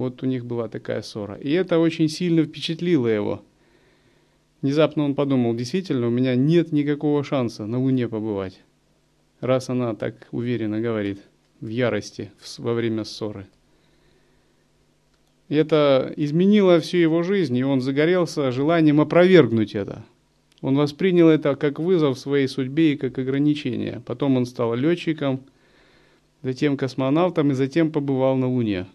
Вот 0.00 0.22
у 0.22 0.26
них 0.26 0.46
была 0.46 0.66
такая 0.66 1.02
ссора. 1.02 1.34
И 1.34 1.50
это 1.50 1.78
очень 1.78 2.08
сильно 2.08 2.42
впечатлило 2.42 3.06
его. 3.06 3.42
Внезапно 4.62 5.04
он 5.04 5.14
подумал, 5.14 5.54
действительно, 5.54 6.06
у 6.06 6.10
меня 6.10 6.34
нет 6.36 6.72
никакого 6.72 7.22
шанса 7.22 7.66
на 7.66 7.78
Луне 7.78 8.08
побывать, 8.08 8.62
раз 9.40 9.68
она 9.68 9.94
так 9.94 10.26
уверенно 10.30 10.80
говорит 10.80 11.20
в 11.60 11.68
ярости 11.68 12.32
во 12.56 12.72
время 12.72 13.04
ссоры. 13.04 13.46
И 15.50 15.54
это 15.54 16.10
изменило 16.16 16.80
всю 16.80 16.96
его 16.96 17.22
жизнь, 17.22 17.58
и 17.58 17.62
он 17.62 17.82
загорелся 17.82 18.52
желанием 18.52 19.02
опровергнуть 19.02 19.74
это. 19.74 20.02
Он 20.62 20.76
воспринял 20.76 21.28
это 21.28 21.56
как 21.56 21.78
вызов 21.78 22.18
своей 22.18 22.48
судьбе 22.48 22.94
и 22.94 22.96
как 22.96 23.18
ограничение. 23.18 24.00
Потом 24.06 24.38
он 24.38 24.46
стал 24.46 24.74
летчиком, 24.74 25.42
затем 26.42 26.78
космонавтом 26.78 27.50
и 27.50 27.54
затем 27.54 27.92
побывал 27.92 28.36
на 28.36 28.48
Луне. 28.48 28.86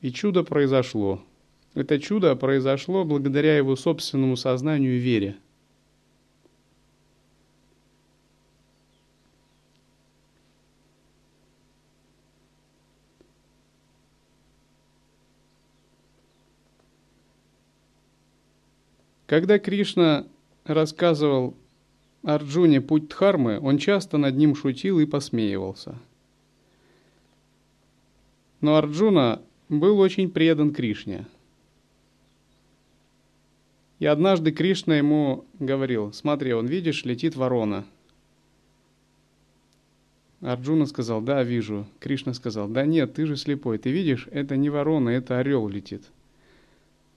И 0.00 0.10
чудо 0.12 0.44
произошло. 0.44 1.22
Это 1.74 1.98
чудо 1.98 2.34
произошло 2.36 3.04
благодаря 3.04 3.56
его 3.56 3.76
собственному 3.76 4.36
сознанию 4.36 4.96
и 4.96 4.98
вере– 4.98 5.36
Когда 19.28 19.58
Кришна 19.58 20.26
рассказывал 20.64 21.54
Арджуне 22.22 22.80
путь 22.80 23.08
Дхармы, 23.08 23.60
он 23.60 23.76
часто 23.76 24.16
над 24.16 24.36
ним 24.36 24.56
шутил 24.56 24.98
и 25.00 25.04
посмеивался. 25.04 25.96
Но 28.62 28.76
Арджуна 28.76 29.42
был 29.68 29.98
очень 29.98 30.30
предан 30.30 30.72
Кришне. 30.72 31.26
И 33.98 34.06
однажды 34.06 34.52
Кришна 34.52 34.96
ему 34.96 35.44
говорил, 35.58 36.12
смотри, 36.12 36.52
он, 36.52 36.66
видишь, 36.66 37.04
летит 37.04 37.34
ворона. 37.34 37.84
Арджуна 40.40 40.86
сказал, 40.86 41.20
да, 41.20 41.42
вижу. 41.42 41.86
Кришна 41.98 42.32
сказал, 42.32 42.68
да 42.68 42.86
нет, 42.86 43.14
ты 43.14 43.26
же 43.26 43.36
слепой, 43.36 43.78
ты 43.78 43.90
видишь, 43.90 44.28
это 44.30 44.56
не 44.56 44.70
ворона, 44.70 45.10
это 45.10 45.38
орел 45.38 45.68
летит. 45.68 46.04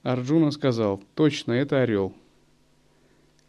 Арджуна 0.01 0.49
сказал, 0.49 1.03
точно, 1.13 1.51
это 1.51 1.81
орел. 1.83 2.15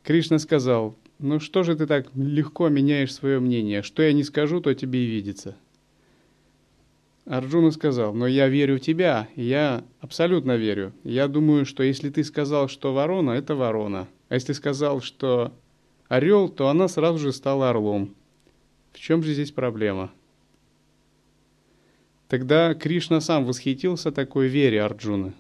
Кришна 0.03 0.39
сказал, 0.39 0.95
ну 1.19 1.41
что 1.41 1.63
же 1.63 1.75
ты 1.75 1.87
так 1.87 2.09
легко 2.15 2.69
меняешь 2.69 3.15
свое 3.15 3.41
мнение? 3.41 3.83
Что 3.83 4.03
я 4.03 4.13
не 4.13 4.25
скажу, 4.25 4.61
то 4.61 4.75
тебе 4.75 5.05
и 5.05 5.07
видится. 5.07 5.57
Арджуна 7.33 7.71
сказал, 7.71 8.13
но 8.13 8.27
я 8.27 8.49
верю 8.49 8.77
в 8.77 8.81
тебя, 8.81 9.27
я 9.37 9.85
абсолютно 10.01 10.57
верю. 10.57 10.93
Я 11.03 11.29
думаю, 11.29 11.65
что 11.65 11.83
если 11.83 12.11
ты 12.11 12.25
сказал, 12.25 12.69
что 12.69 12.93
ворона, 12.93 13.31
это 13.31 13.55
ворона. 13.55 14.07
А 14.29 14.35
если 14.35 14.53
сказал, 14.53 15.01
что 15.01 15.51
орел, 16.09 16.51
то 16.51 16.69
она 16.69 16.89
сразу 16.89 17.17
же 17.17 17.33
стала 17.33 17.71
орлом. 17.71 18.15
В 18.93 18.99
чем 18.99 19.23
же 19.23 19.33
здесь 19.33 19.51
проблема? 19.51 20.13
Тогда 22.29 22.75
Кришна 22.75 23.23
сам 23.23 23.47
восхитился 23.47 24.13
такой 24.13 24.49
вере 24.49 24.83
Арджуны. 24.83 25.33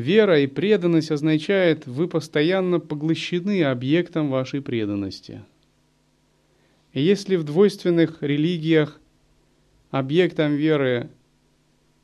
Вера 0.00 0.40
и 0.40 0.46
преданность 0.46 1.10
означает, 1.10 1.86
вы 1.86 2.08
постоянно 2.08 2.80
поглощены 2.80 3.64
объектом 3.64 4.30
вашей 4.30 4.62
преданности. 4.62 5.42
И 6.94 7.02
если 7.02 7.36
в 7.36 7.44
двойственных 7.44 8.22
религиях 8.22 8.98
объектом 9.90 10.54
веры 10.54 11.10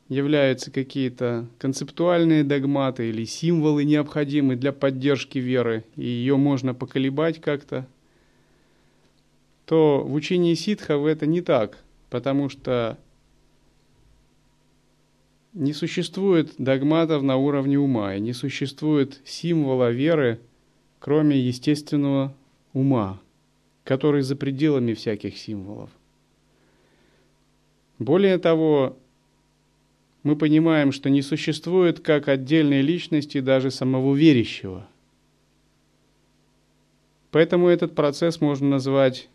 являются 0.08 0.70
какие-то 0.70 1.48
концептуальные 1.58 2.44
догматы 2.44 3.08
или 3.08 3.24
символы 3.24 3.84
необходимые 3.84 4.58
для 4.58 4.72
поддержки 4.72 5.38
веры, 5.38 5.84
и 5.96 6.04
ее 6.04 6.36
можно 6.36 6.74
поколебать 6.74 7.40
как-то, 7.40 7.88
то 9.64 10.04
в 10.04 10.12
учении 10.12 10.54
ситхов 10.54 11.06
это 11.06 11.24
не 11.24 11.40
так, 11.40 11.78
потому 12.10 12.50
что 12.50 12.98
не 15.56 15.72
существует 15.72 16.54
догматов 16.58 17.22
на 17.22 17.36
уровне 17.36 17.78
ума, 17.78 18.14
и 18.14 18.20
не 18.20 18.34
существует 18.34 19.22
символа 19.24 19.90
веры, 19.90 20.38
кроме 20.98 21.40
естественного 21.40 22.34
ума, 22.74 23.18
который 23.82 24.20
за 24.20 24.36
пределами 24.36 24.92
всяких 24.92 25.38
символов. 25.38 25.88
Более 27.98 28.36
того, 28.36 28.98
мы 30.22 30.36
понимаем, 30.36 30.92
что 30.92 31.08
не 31.08 31.22
существует 31.22 32.00
как 32.00 32.28
отдельной 32.28 32.82
личности 32.82 33.40
даже 33.40 33.70
самого 33.70 34.14
верящего. 34.14 34.86
Поэтому 37.30 37.68
этот 37.68 37.94
процесс 37.94 38.42
можно 38.42 38.68
назвать 38.68 39.30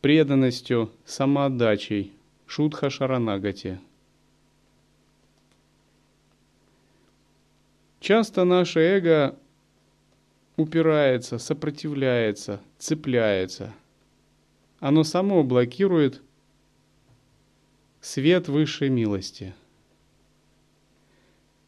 преданностью, 0.00 0.90
самоотдачей, 1.04 2.12
шутха 2.46 2.90
шаранагати. 2.90 3.78
Часто 8.02 8.42
наше 8.42 8.80
эго 8.80 9.38
упирается, 10.56 11.38
сопротивляется, 11.38 12.60
цепляется. 12.76 13.72
Оно 14.80 15.04
само 15.04 15.44
блокирует 15.44 16.20
свет 18.00 18.48
высшей 18.48 18.88
милости. 18.88 19.54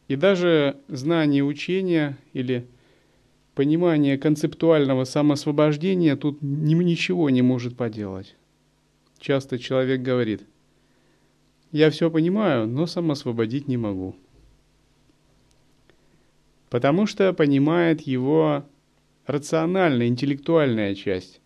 И 0.09 0.17
даже 0.17 0.75
знание 0.89 1.41
учения 1.41 2.17
или 2.33 2.67
понимание 3.53 4.17
концептуального 4.17 5.05
самосвобождения 5.05 6.17
тут 6.17 6.41
ничего 6.41 7.29
не 7.29 7.43
может 7.43 7.77
поделать. 7.77 8.35
Часто 9.19 9.57
человек 9.57 10.01
говорит, 10.01 10.41
я 11.71 11.89
все 11.91 12.11
понимаю, 12.11 12.67
но 12.67 12.87
самосвободить 12.87 13.69
не 13.69 13.77
могу. 13.77 14.17
Потому 16.75 17.05
что 17.05 17.31
понимает 17.31 18.01
его 18.01 18.65
рациональная, 19.25 20.07
интеллектуальная 20.07 20.93
часть, 20.93 21.39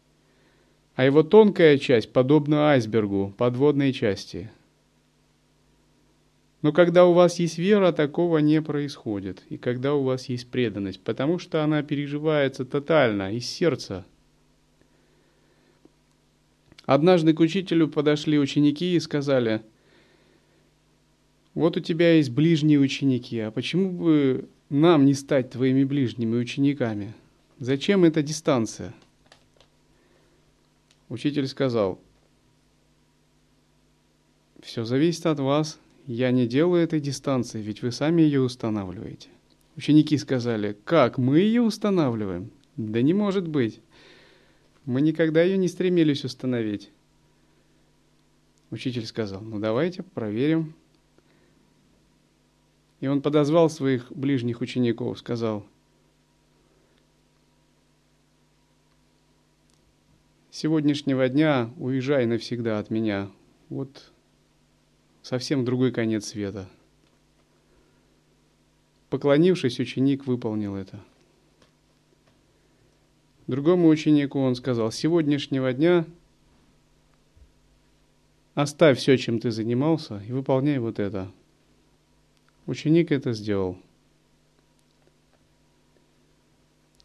а 0.95 1.05
его 1.05 1.21
тонкая 1.21 1.77
часть 1.77 2.11
подобна 2.11 2.71
айсбергу, 2.71 3.35
подводной 3.37 3.93
части– 3.93 4.49
но 6.63 6.73
когда 6.73 7.05
у 7.05 7.13
вас 7.13 7.39
есть 7.39 7.59
вера, 7.59 7.91
такого 7.91 8.39
не 8.39 8.61
происходит. 8.61 9.43
И 9.49 9.57
когда 9.57 9.93
у 9.93 10.03
вас 10.03 10.29
есть 10.29 10.49
преданность, 10.49 10.99
потому 10.99 11.37
что 11.37 11.63
она 11.63 11.83
переживается 11.83 12.65
тотально, 12.65 13.33
из 13.33 13.45
сердца. 13.45 14.05
Однажды 16.85 17.33
к 17.33 17.39
учителю 17.39 17.87
подошли 17.87 18.39
ученики 18.39 18.95
и 18.95 18.99
сказали, 18.99 19.61
вот 21.53 21.77
у 21.77 21.79
тебя 21.79 22.15
есть 22.15 22.31
ближние 22.31 22.79
ученики, 22.79 23.39
а 23.39 23.51
почему 23.51 23.91
бы 23.91 24.49
нам 24.69 25.05
не 25.05 25.13
стать 25.13 25.51
твоими 25.51 25.83
ближними 25.83 26.35
учениками? 26.35 27.13
Зачем 27.59 28.03
эта 28.03 28.21
дистанция? 28.21 28.93
Учитель 31.09 31.47
сказал, 31.47 31.99
все 34.61 34.85
зависит 34.85 35.25
от 35.25 35.39
вас, 35.39 35.79
я 36.05 36.31
не 36.31 36.47
делаю 36.47 36.83
этой 36.83 36.99
дистанции, 36.99 37.61
ведь 37.61 37.81
вы 37.81 37.91
сами 37.91 38.21
ее 38.21 38.41
устанавливаете. 38.41 39.29
Ученики 39.75 40.17
сказали, 40.17 40.77
как 40.83 41.17
мы 41.17 41.39
ее 41.39 41.61
устанавливаем? 41.61 42.51
Да 42.77 43.01
не 43.01 43.13
может 43.13 43.47
быть. 43.47 43.81
Мы 44.85 45.01
никогда 45.01 45.41
ее 45.41 45.57
не 45.57 45.67
стремились 45.67 46.23
установить. 46.23 46.89
Учитель 48.71 49.05
сказал, 49.05 49.41
ну 49.41 49.59
давайте 49.59 50.03
проверим. 50.03 50.75
И 52.99 53.07
он 53.07 53.21
подозвал 53.21 53.69
своих 53.69 54.11
ближних 54.11 54.61
учеников, 54.61 55.19
сказал, 55.19 55.65
сегодняшнего 60.51 61.29
дня 61.29 61.71
уезжай 61.77 62.25
навсегда 62.25 62.79
от 62.79 62.89
меня. 62.89 63.29
Вот 63.69 64.11
совсем 65.21 65.63
другой 65.63 65.91
конец 65.91 66.25
света. 66.25 66.67
Поклонившись, 69.09 69.79
ученик 69.79 70.27
выполнил 70.27 70.75
это. 70.75 70.99
Другому 73.47 73.87
ученику 73.87 74.39
он 74.39 74.53
сказал, 74.55 74.91
сегодняшнего 74.91 75.73
дня 75.73 76.05
оставь 78.53 78.99
все, 78.99 79.17
чем 79.17 79.39
ты 79.39 79.49
занимался, 79.49 80.21
и 80.27 80.31
выполняй 80.31 80.77
вот 80.77 80.99
это. 80.99 81.31
Ученик 82.69 83.11
это 83.11 83.33
сделал– 83.33 83.77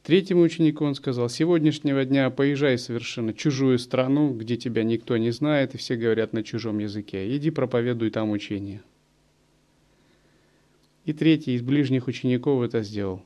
Третьему 0.04 0.42
ученику 0.42 0.84
он 0.84 0.94
сказал, 0.94 1.30
сегодняшнего 1.30 2.04
дня 2.04 2.28
поезжай 2.28 2.76
совершенно 2.76 3.32
чужую 3.32 3.78
страну, 3.78 4.34
где 4.34 4.58
тебя 4.58 4.84
никто 4.84 5.16
не 5.16 5.30
знает, 5.30 5.74
и 5.74 5.78
все 5.78 5.96
говорят 5.96 6.34
на 6.34 6.42
чужом 6.42 6.78
языке. 6.78 7.34
Иди 7.34 7.48
проповедуй 7.48 8.10
там 8.10 8.30
учение. 8.30 8.82
И 11.06 11.14
третий 11.14 11.54
из 11.54 11.62
ближних 11.62 12.06
учеников 12.06 12.62
это 12.62 12.82
сделал. 12.82 13.22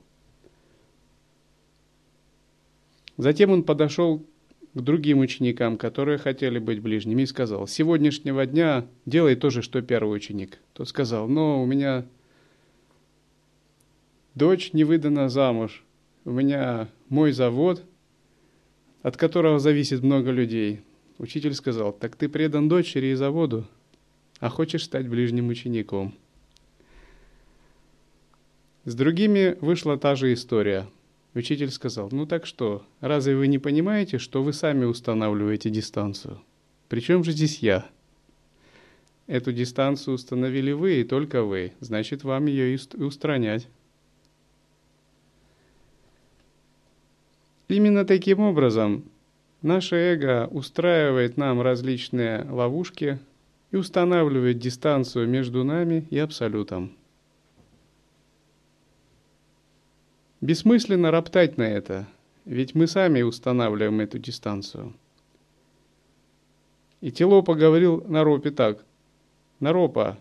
Затем 3.17 3.51
он 3.51 3.65
подошел 3.65 4.25
к 4.73 4.81
другим 4.81 5.19
ученикам, 5.19 5.79
которые 5.79 6.19
хотели 6.19 6.61
быть 6.61 6.81
ближними, 6.81 7.23
и 7.23 7.27
сказал, 7.27 7.67
сегодняшнего 7.67 8.47
дня 8.47 8.87
делай 9.05 9.35
то 9.35 9.51
же, 9.51 9.63
что 9.63 9.83
первый 9.83 10.15
ученик. 10.15 10.61
Тот 10.75 10.89
сказал, 10.89 11.27
но 11.27 11.61
у 11.61 11.67
меня 11.67 12.07
дочь 14.39 14.73
не 14.73 14.85
выдана 14.85 15.29
замуж, 15.29 15.85
у 16.25 16.31
меня 16.31 16.89
мой 17.09 17.33
завод, 17.33 17.85
от 19.03 19.17
которого 19.17 19.59
зависит 19.59 20.03
много 20.03 20.31
людей. 20.31 20.81
Учитель 21.19 21.55
сказал, 21.55 21.93
так 21.93 22.17
ты 22.17 22.29
предан 22.29 22.69
дочери 22.69 23.09
и 23.09 23.15
заводу, 23.15 23.67
а 24.41 24.49
хочешь 24.49 24.85
стать 24.85 25.09
ближним 25.09 25.49
учеником. 25.49 26.15
С 28.85 28.95
другими 28.95 29.59
вышла 29.61 29.99
та 29.99 30.15
же 30.15 30.33
история. 30.33 30.89
Учитель 31.35 31.71
сказал, 31.71 32.09
ну 32.11 32.25
так 32.25 32.47
что, 32.47 32.87
разве 33.01 33.37
вы 33.37 33.49
не 33.49 33.59
понимаете, 33.59 34.19
что 34.19 34.43
вы 34.43 34.53
сами 34.53 34.85
устанавливаете 34.85 35.69
дистанцию? 35.69 36.41
Причем 36.89 37.23
же 37.23 37.33
здесь 37.33 37.59
я? 37.59 37.87
Эту 39.27 39.53
дистанцию 39.53 40.15
установили 40.15 40.73
вы 40.73 41.01
и 41.01 41.05
только 41.05 41.43
вы, 41.43 41.73
значит 41.81 42.25
вам 42.25 42.47
ее 42.47 42.77
и 42.77 43.03
устранять. 43.03 43.69
Именно 47.69 48.07
таким 48.07 48.41
образом 48.41 49.05
наше 49.61 49.97
эго 49.97 50.49
устраивает 50.51 51.37
нам 51.37 51.61
различные 51.61 52.45
ловушки 52.51 53.19
и 53.71 53.77
устанавливает 53.77 54.59
дистанцию 54.59 55.29
между 55.29 55.65
нами 55.65 56.07
и 56.09 56.19
Абсолютом. 56.19 56.97
Бессмысленно 60.41 61.11
роптать 61.11 61.59
на 61.59 61.65
это, 61.65 62.07
ведь 62.47 62.75
мы 62.75 62.87
сами 62.87 63.21
устанавливаем 63.21 64.01
эту 64.01 64.19
дистанцию. 64.19 64.95
И 67.03 67.11
Телопа 67.11 67.55
говорил 67.55 68.03
Наропе 68.09 68.51
так. 68.51 68.83
Наропа, 69.61 70.17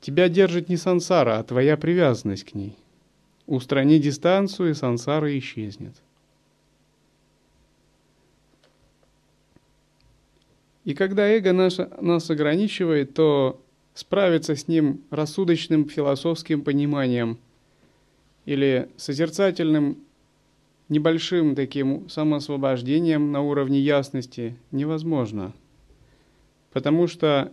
тебя 0.00 0.28
держит 0.28 0.68
не 0.68 0.76
сансара, 0.76 1.38
а 1.38 1.42
твоя 1.42 1.76
привязанность 1.76 2.44
к 2.44 2.54
ней. 2.54 2.76
Устрани 3.46 3.98
дистанцию, 3.98 4.70
и 4.70 4.74
сансара 4.74 5.36
исчезнет. 5.36 5.94
И 10.84 10.92
когда 10.92 11.26
эго 11.28 11.52
наше, 11.52 11.88
нас 12.00 12.30
ограничивает, 12.30 13.14
то 13.14 13.60
справиться 13.94 14.54
с 14.54 14.68
ним 14.68 15.02
рассудочным 15.10 15.88
философским 15.88 16.62
пониманием 16.62 17.38
или 18.44 18.90
созерцательным 18.96 19.98
небольшим 20.90 21.54
таким 21.54 22.08
самоосвобождением 22.10 23.32
на 23.32 23.40
уровне 23.40 23.80
ясности 23.80 24.58
невозможно. 24.72 25.54
Потому 26.72 27.06
что 27.06 27.52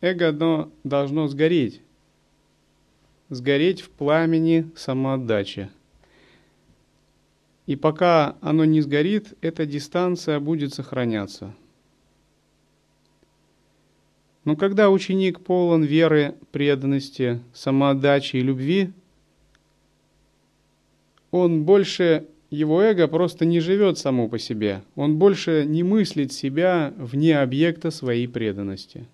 эго 0.00 0.28
одно 0.28 0.70
должно 0.84 1.26
сгореть. 1.26 1.80
Сгореть 3.28 3.80
в 3.80 3.90
пламени 3.90 4.70
самоотдачи. 4.76 5.70
И 7.66 7.74
пока 7.74 8.36
оно 8.40 8.64
не 8.64 8.82
сгорит, 8.82 9.34
эта 9.40 9.66
дистанция 9.66 10.38
будет 10.38 10.74
сохраняться– 10.74 11.56
Но 14.44 14.56
когда 14.56 14.90
ученик 14.90 15.40
полон 15.40 15.84
веры, 15.84 16.34
преданности, 16.50 17.40
самоотдачи 17.54 18.36
и 18.36 18.40
любви, 18.40 18.90
он 21.30 21.64
больше, 21.64 22.26
его 22.50 22.82
эго 22.82 23.06
просто 23.06 23.44
не 23.44 23.60
живет 23.60 23.98
само 23.98 24.28
по 24.28 24.38
себе. 24.38 24.82
Он 24.96 25.16
больше 25.16 25.64
не 25.66 25.82
мыслит 25.82 26.32
себя 26.32 26.92
вне 26.96 27.38
объекта 27.38 27.90
своей 27.90 28.26
преданности. 28.26 29.06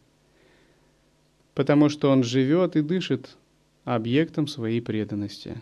Потому 1.55 1.89
что 1.91 2.11
он 2.11 2.25
живет 2.25 2.77
и 2.77 2.83
дышит 2.83 3.37
объектом 3.85 4.47
своей 4.47 4.81
преданности. 4.81 5.57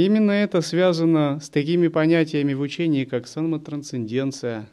Именно 0.00 0.30
это 0.30 0.62
связано 0.62 1.40
с 1.40 1.50
такими 1.50 1.88
понятиями 1.88 2.54
в 2.54 2.62
учении, 2.62 3.04
как 3.04 3.26
самотрансценденция, 3.26 4.66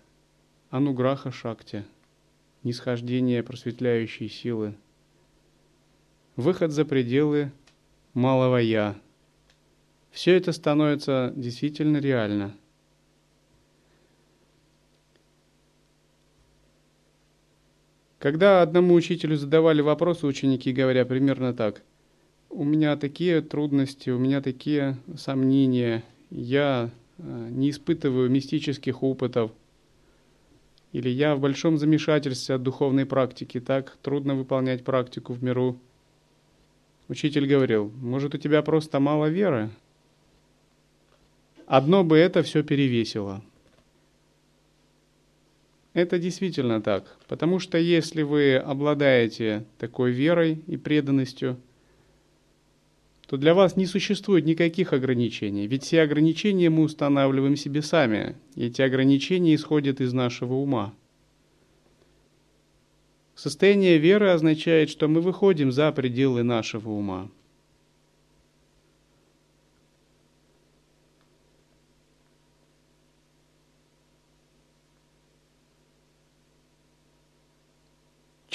ануграха 0.70 1.34
шакти, 1.34 1.84
нисхождение 2.64 3.44
просветляющей 3.44 4.30
силы, 4.30 4.74
выход 6.38 6.72
за 6.72 6.86
пределы 6.86 7.52
малого 8.14 8.56
«я». 8.56 8.96
Все 10.12 10.34
это 10.38 10.54
становится 10.54 11.34
действительно 11.36 11.98
реально. 11.98 12.56
Когда 18.18 18.62
одному 18.62 18.94
учителю 18.94 19.36
задавали 19.36 19.82
вопросы 19.82 20.26
ученики, 20.26 20.72
говоря 20.72 21.04
примерно 21.04 21.54
так– 21.54 21.84
у 22.50 22.64
меня 22.64 22.96
такие 22.98 23.42
трудности, 23.42 24.10
у 24.10 24.18
меня 24.18 24.42
такие 24.42 24.98
сомнения, 25.16 26.04
я 26.30 26.90
э, 27.18 27.48
не 27.52 27.70
испытываю 27.70 28.30
мистических 28.30 29.04
опытов, 29.04 29.52
или 30.94 31.10
я 31.10 31.36
в 31.36 31.40
большом 31.40 31.78
замешательстве 31.78 32.56
от 32.56 32.64
духовной 32.64 33.06
практики, 33.06 33.60
так 33.60 33.98
трудно 34.02 34.36
выполнять 34.36 34.84
практику 34.84 35.34
в 35.34 35.44
миру. 35.44 35.78
Учитель 37.10 37.48
говорил, 37.48 37.92
может 38.02 38.36
у 38.36 38.38
тебя 38.38 38.62
просто 38.62 39.00
мало 39.00 39.28
веры? 39.28 39.70
Одно 41.66 42.04
бы 42.04 42.18
это 42.18 42.44
все 42.44 42.64
перевесило. 42.64 43.44
Это 45.94 46.20
действительно 46.20 46.82
так, 46.82 47.18
потому 47.28 47.60
что 47.60 47.78
если 47.78 48.22
вы 48.22 48.56
обладаете 48.56 49.66
такой 49.78 50.12
верой 50.12 50.64
и 50.68 50.78
преданностью– 50.78 51.58
то 53.28 53.36
для 53.36 53.54
вас 53.54 53.76
не 53.76 53.86
существует 53.86 54.46
никаких 54.46 54.94
ограничений, 54.94 55.68
ведь 55.68 55.84
все 55.84 56.02
ограничения 56.02 56.70
мы 56.70 56.84
устанавливаем 56.84 57.58
себе 57.58 57.82
сами, 57.82 58.38
и 58.56 58.68
эти 58.68 58.82
ограничения 58.82 59.54
исходят 59.54 60.00
из 60.00 60.14
нашего 60.14 60.54
ума. 60.54 60.94
Состояние 63.36 63.98
веры 63.98 64.30
означает, 64.30 64.90
что 64.90 65.08
мы 65.10 65.22
выходим 65.22 65.72
за 65.72 65.92
пределы 65.92 66.44
нашего 66.44 66.90
ума. 66.90 67.30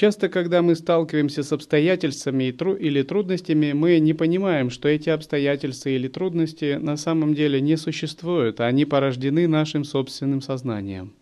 Часто, 0.03 0.29
когда 0.29 0.63
мы 0.63 0.75
сталкиваемся 0.75 1.45
с 1.45 1.53
обстоятельствами 1.53 2.53
или 2.81 3.03
трудностями, 3.03 3.71
мы 3.73 4.01
не 4.01 4.15
понимаем, 4.15 4.69
что 4.69 4.89
эти 4.89 5.09
обстоятельства 5.11 5.91
или 5.91 6.09
трудности 6.09 6.77
на 6.77 6.97
самом 6.97 7.35
деле 7.37 7.61
не 7.61 7.77
существуют, 7.77 8.59
а 8.59 8.67
они 8.67 8.85
порождены 8.85 9.47
нашим 9.47 9.85
собственным 9.85 10.41
сознанием. 10.41 11.13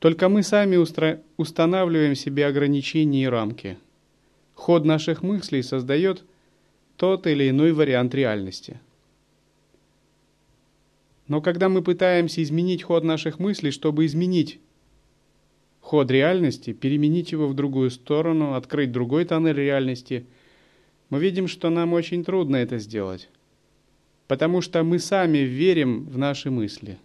Только 0.00 0.28
мы 0.28 0.42
сами 0.42 0.76
устра... 0.76 1.22
устанавливаем 1.38 2.14
себе 2.14 2.44
ограничения 2.44 3.22
и 3.22 3.26
рамки. 3.26 3.78
Ход 4.52 4.84
наших 4.84 5.22
мыслей 5.22 5.62
создает 5.62 6.24
тот 6.98 7.26
или 7.26 7.48
иной 7.48 7.72
вариант 7.72 8.14
реальности. 8.14 8.80
Но 11.26 11.40
когда 11.40 11.70
мы 11.70 11.80
пытаемся 11.80 12.42
изменить 12.42 12.82
ход 12.82 13.02
наших 13.02 13.38
мыслей, 13.38 13.70
чтобы 13.70 14.04
изменить 14.04 14.60
ход 15.88 16.10
реальности, 16.10 16.74
переменить 16.74 17.32
его 17.32 17.48
в 17.48 17.54
другую 17.54 17.90
сторону, 17.90 18.52
открыть 18.52 18.92
другой 18.92 19.24
тоннель 19.24 19.56
реальности, 19.56 20.26
мы 21.08 21.18
видим, 21.18 21.48
что 21.48 21.70
нам 21.70 21.94
очень 21.94 22.24
трудно 22.24 22.56
это 22.56 22.76
сделать. 22.76 23.30
Потому 24.26 24.60
что 24.60 24.82
мы 24.82 24.98
сами 24.98 25.38
верим 25.38 26.04
в 26.04 26.18
наши 26.18 26.50
мысли. 26.50 26.98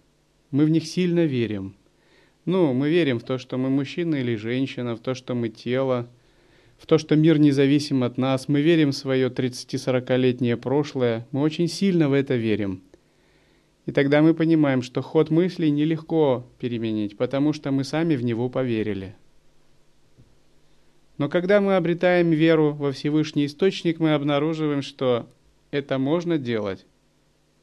Мы 0.52 0.66
в 0.66 0.70
них 0.70 0.86
сильно 0.86 1.24
верим. 1.24 1.76
Ну, 2.44 2.74
мы 2.74 2.90
верим 2.90 3.20
в 3.20 3.24
то, 3.24 3.38
что 3.38 3.58
мы 3.58 3.70
мужчина 3.70 4.16
или 4.16 4.36
женщина, 4.36 4.98
в 4.98 5.00
то, 5.00 5.14
что 5.14 5.34
мы 5.34 5.48
тело, 5.48 6.10
в 6.78 6.86
то, 6.86 6.98
что 6.98 7.16
мир 7.16 7.40
независим 7.40 8.04
от 8.04 8.18
нас. 8.18 8.50
Мы 8.50 8.60
верим 8.60 8.92
в 8.92 8.98
свое 8.98 9.30
30-40-летнее 9.30 10.58
прошлое. 10.58 11.26
Мы 11.32 11.40
очень 11.40 11.70
сильно 11.70 12.10
в 12.10 12.14
это 12.14 12.36
верим– 12.36 12.82
и 13.86 13.92
тогда 13.92 14.22
мы 14.22 14.34
понимаем, 14.34 14.82
что 14.82 15.02
ход 15.02 15.30
мыслей 15.30 15.72
нелегко 15.72 16.48
переменить, 16.60 17.18
потому 17.18 17.54
что 17.54 17.72
мы 17.72 17.84
сами 17.84 18.16
в 18.16 18.24
него 18.24 18.50
поверили. 18.50 19.16
Но 21.18 21.30
когда 21.30 21.62
мы 21.62 21.76
обретаем 21.76 22.32
веру 22.32 22.74
во 22.74 22.92
Всевышний 22.92 23.46
Источник, 23.46 24.00
мы 24.00 24.14
обнаруживаем, 24.14 24.82
что 24.82 25.30
это 25.72 25.98
можно 25.98 26.38
делать. 26.38 26.86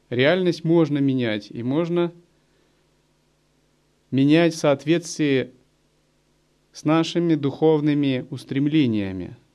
Реальность 0.08 0.64
можно 0.64 0.98
менять, 0.98 1.50
и 1.50 1.62
можно 1.62 2.12
менять 4.10 4.54
в 4.54 4.58
соответствии 4.58 5.50
с 6.72 6.84
нашими 6.84 7.34
духовными 7.34 8.26
устремлениями– 8.30 9.36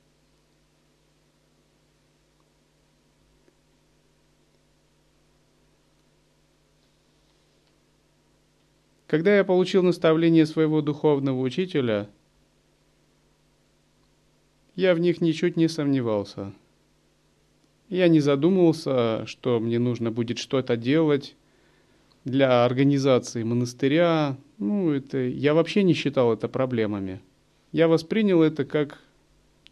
Когда 9.06 9.36
я 9.36 9.44
получил 9.44 9.82
наставление 9.84 10.46
своего 10.46 10.82
духовного 10.82 11.40
учителя, 11.40 12.08
я 14.74 14.94
в 14.94 14.98
них 14.98 15.20
ничуть 15.20 15.56
не 15.56 15.68
сомневался. 15.68 16.52
Я 17.88 18.08
не 18.08 18.18
задумывался, 18.18 19.24
что 19.26 19.60
мне 19.60 19.78
нужно 19.78 20.10
будет 20.10 20.38
что-то 20.38 20.76
делать 20.76 21.36
для 22.24 22.64
организации 22.64 23.44
монастыря. 23.44 24.36
Ну, 24.58 24.90
это 24.90 25.18
я 25.18 25.54
вообще 25.54 25.84
не 25.84 25.94
считал 25.94 26.32
это 26.32 26.48
проблемами. 26.48 27.20
Я 27.70 27.86
воспринял 27.86 28.42
это 28.42 28.64
как 28.64 29.00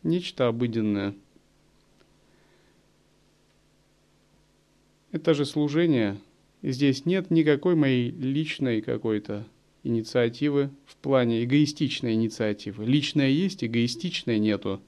нечто 0.05 0.47
обыденное. 0.47 1.15
Это 5.11 5.35
же 5.35 5.45
служение– 5.45 6.19
Здесь 6.67 7.05
нет 7.05 7.31
никакой 7.31 7.75
моей 7.75 8.11
личной 8.11 8.81
какой-то 8.81 9.47
инициативы 9.83 10.71
в 10.87 10.97
плане 10.97 11.45
эгоистичной 11.45 12.15
инициативы. 12.15 12.87
Личная 12.87 13.29
есть, 13.29 13.63
эгоистичной 13.63 14.39
нету. 14.39 14.81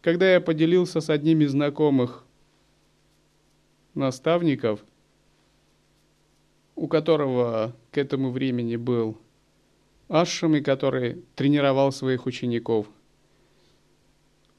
Когда 0.00 0.32
я 0.32 0.40
поделился 0.40 1.02
с 1.02 1.10
одним 1.10 1.42
из 1.42 1.50
знакомых 1.50 2.24
наставников, 3.92 4.82
у 6.76 6.88
которого 6.88 7.76
к 7.90 7.98
этому 7.98 8.30
времени 8.30 8.76
был 8.76 9.18
Ашами, 10.08 10.60
который 10.60 11.22
тренировал 11.34 11.92
своих 11.92 12.24
учеников. 12.24 12.86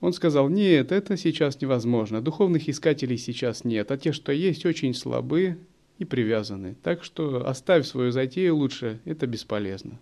Он 0.02 0.14
сказал, 0.14 0.50
нет, 0.50 0.92
это 0.92 1.18
сейчас 1.18 1.60
невозможно, 1.60 2.22
духовных 2.22 2.70
искателей 2.70 3.18
сейчас 3.18 3.64
нет, 3.64 3.90
а 3.90 3.98
те, 3.98 4.12
что 4.12 4.32
есть, 4.32 4.68
очень 4.68 4.94
слабы, 4.94 5.58
и 6.00 6.06
привязаны. 6.06 6.76
Так 6.82 7.04
что 7.04 7.48
оставь 7.48 7.86
свою 7.86 8.12
затею 8.12 8.56
лучше, 8.56 9.00
это 9.06 9.28
бесполезно. 9.28 10.00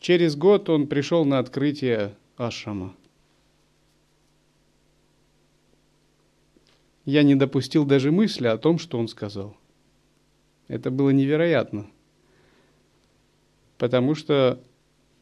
Через 0.00 0.34
год 0.34 0.68
он 0.68 0.86
пришел 0.86 1.24
на 1.24 1.38
открытие 1.38 2.14
Ашама. 2.36 2.94
Я 7.04 7.22
не 7.22 7.34
допустил 7.34 7.84
даже 7.84 8.10
мысли 8.10 8.46
о 8.46 8.56
том, 8.56 8.78
что 8.78 8.98
он 8.98 9.08
сказал. 9.08 9.54
Это 10.68 10.90
было 10.90 11.10
невероятно. 11.10 11.86
Потому 13.76 14.14
что 14.14 14.62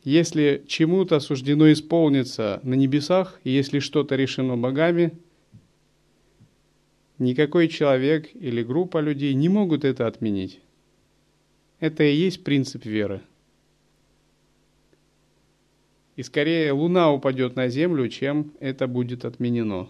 если 0.05 0.65
чему-то 0.69 1.19
суждено 1.19 1.73
исполниться 1.73 2.61
на 2.63 2.75
небесах, 2.75 3.41
и 3.43 3.51
если 3.51 3.81
что-то 3.81 4.15
решено 4.15 4.57
богами– 4.57 5.13
Никакой 7.19 7.69
человек 7.69 8.35
или 8.35 8.63
группа 8.63 8.99
людей 8.99 9.35
не 9.35 9.49
могут 9.49 9.85
это 9.85 10.07
отменить. 10.07 10.61
Это 11.79 12.05
и 12.05 12.15
есть 12.15 12.45
принцип 12.45 12.85
веры. 12.85 13.23
И 16.17 16.23
скорее 16.23 16.73
Луна 16.73 17.13
упадет 17.13 17.57
на 17.57 17.69
Землю, 17.69 18.09
чем 18.09 18.53
это 18.61 18.87
будет 18.87 19.25
отменено. 19.25 19.89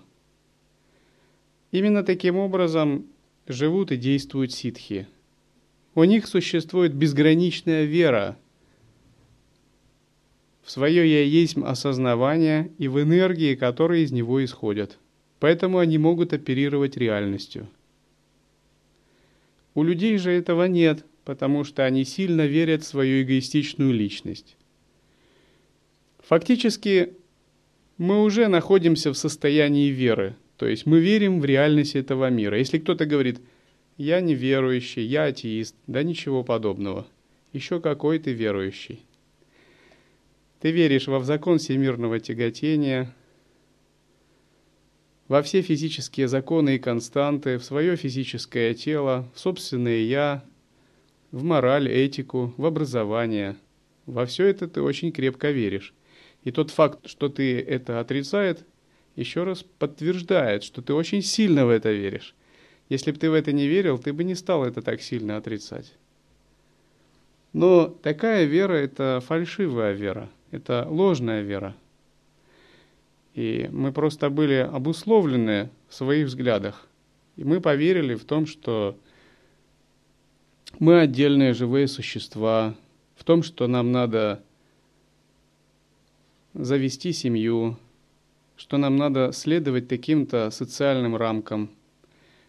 Именно 1.70 2.04
таким 2.04 2.36
образом 2.36 3.06
живут 3.46 3.92
и 3.92 3.96
действуют 3.96 4.52
ситхи. 4.52 5.08
У 5.94 6.04
них 6.04 6.26
существует 6.26 6.94
безграничная 6.94 7.84
вера 7.84 8.38
в 10.62 10.70
свое 10.70 11.10
«я 11.10 11.24
есть» 11.24 11.56
осознавание 11.58 12.70
и 12.78 12.88
в 12.88 13.00
энергии, 13.02 13.54
которые 13.54 14.04
из 14.04 14.12
него 14.12 14.42
исходят. 14.44 14.98
Поэтому 15.42 15.78
они 15.78 15.98
могут 15.98 16.32
оперировать 16.32 16.96
реальностью. 16.96 17.68
У 19.74 19.82
людей 19.82 20.16
же 20.16 20.30
этого 20.30 20.66
нет, 20.68 21.04
потому 21.24 21.64
что 21.64 21.84
они 21.84 22.04
сильно 22.04 22.46
верят 22.46 22.84
в 22.84 22.86
свою 22.86 23.24
эгоистичную 23.24 23.92
личность. 23.92 24.56
Фактически 26.20 27.14
мы 27.98 28.22
уже 28.22 28.46
находимся 28.46 29.12
в 29.12 29.18
состоянии 29.18 29.88
веры, 29.88 30.36
то 30.58 30.68
есть 30.68 30.86
мы 30.86 31.00
верим 31.00 31.40
в 31.40 31.44
реальность 31.44 31.96
этого 31.96 32.30
мира. 32.30 32.56
Если 32.56 32.78
кто-то 32.78 33.04
говорит, 33.04 33.40
я 33.96 34.20
неверующий, 34.20 35.02
я 35.02 35.24
атеист, 35.24 35.74
да 35.88 36.04
ничего 36.04 36.44
подобного. 36.44 37.04
Еще 37.52 37.80
какой 37.80 38.20
ты 38.20 38.32
верующий. 38.32 39.00
Ты 40.60 40.70
веришь 40.70 41.08
во 41.08 41.18
закон 41.24 41.58
всемирного 41.58 42.20
тяготения, 42.20 43.12
во 45.32 45.42
все 45.42 45.62
физические 45.62 46.28
законы 46.28 46.74
и 46.74 46.78
константы, 46.78 47.56
в 47.56 47.64
свое 47.64 47.96
физическое 47.96 48.74
тело, 48.74 49.26
в 49.34 49.40
собственное 49.40 50.00
«я», 50.00 50.44
в 51.30 51.42
мораль, 51.42 51.88
этику, 51.88 52.52
в 52.58 52.66
образование. 52.66 53.56
Во 54.04 54.26
все 54.26 54.44
это 54.48 54.68
ты 54.68 54.82
очень 54.82 55.10
крепко 55.10 55.50
веришь. 55.50 55.94
И 56.44 56.50
тот 56.50 56.70
факт, 56.70 57.08
что 57.08 57.30
ты 57.30 57.58
это 57.58 57.98
отрицает, 57.98 58.66
еще 59.16 59.44
раз 59.44 59.62
подтверждает, 59.62 60.64
что 60.64 60.82
ты 60.82 60.92
очень 60.92 61.22
сильно 61.22 61.64
в 61.64 61.70
это 61.70 61.90
веришь. 61.90 62.34
Если 62.90 63.10
бы 63.10 63.16
ты 63.18 63.30
в 63.30 63.32
это 63.32 63.52
не 63.52 63.66
верил, 63.66 63.96
ты 63.96 64.12
бы 64.12 64.24
не 64.24 64.34
стал 64.34 64.66
это 64.66 64.82
так 64.82 65.00
сильно 65.00 65.38
отрицать. 65.38 65.94
Но 67.54 67.86
такая 67.86 68.44
вера– 68.44 68.74
это 68.74 69.22
фальшивая 69.26 69.94
вера, 69.94 70.28
это 70.50 70.86
ложная 70.90 71.40
вера. 71.40 71.74
И 73.34 73.68
мы 73.72 73.92
просто 73.92 74.28
были 74.30 74.54
обусловлены 74.54 75.70
в 75.88 75.94
своих 75.94 76.26
взглядах. 76.26 76.86
И 77.36 77.44
мы 77.44 77.60
поверили 77.60 78.14
в 78.14 78.24
том, 78.24 78.46
что 78.46 78.98
мы 80.78 81.00
отдельные 81.00 81.54
живые 81.54 81.88
существа, 81.88 82.74
в 83.16 83.24
том, 83.24 83.42
что 83.42 83.66
нам 83.66 83.92
надо 83.92 84.42
завести 86.54 87.12
семью, 87.12 87.78
что 88.56 88.76
нам 88.76 88.96
надо 88.96 89.32
следовать 89.32 89.88
таким-то 89.88 90.50
социальным 90.50 91.16
рамкам, 91.16 91.70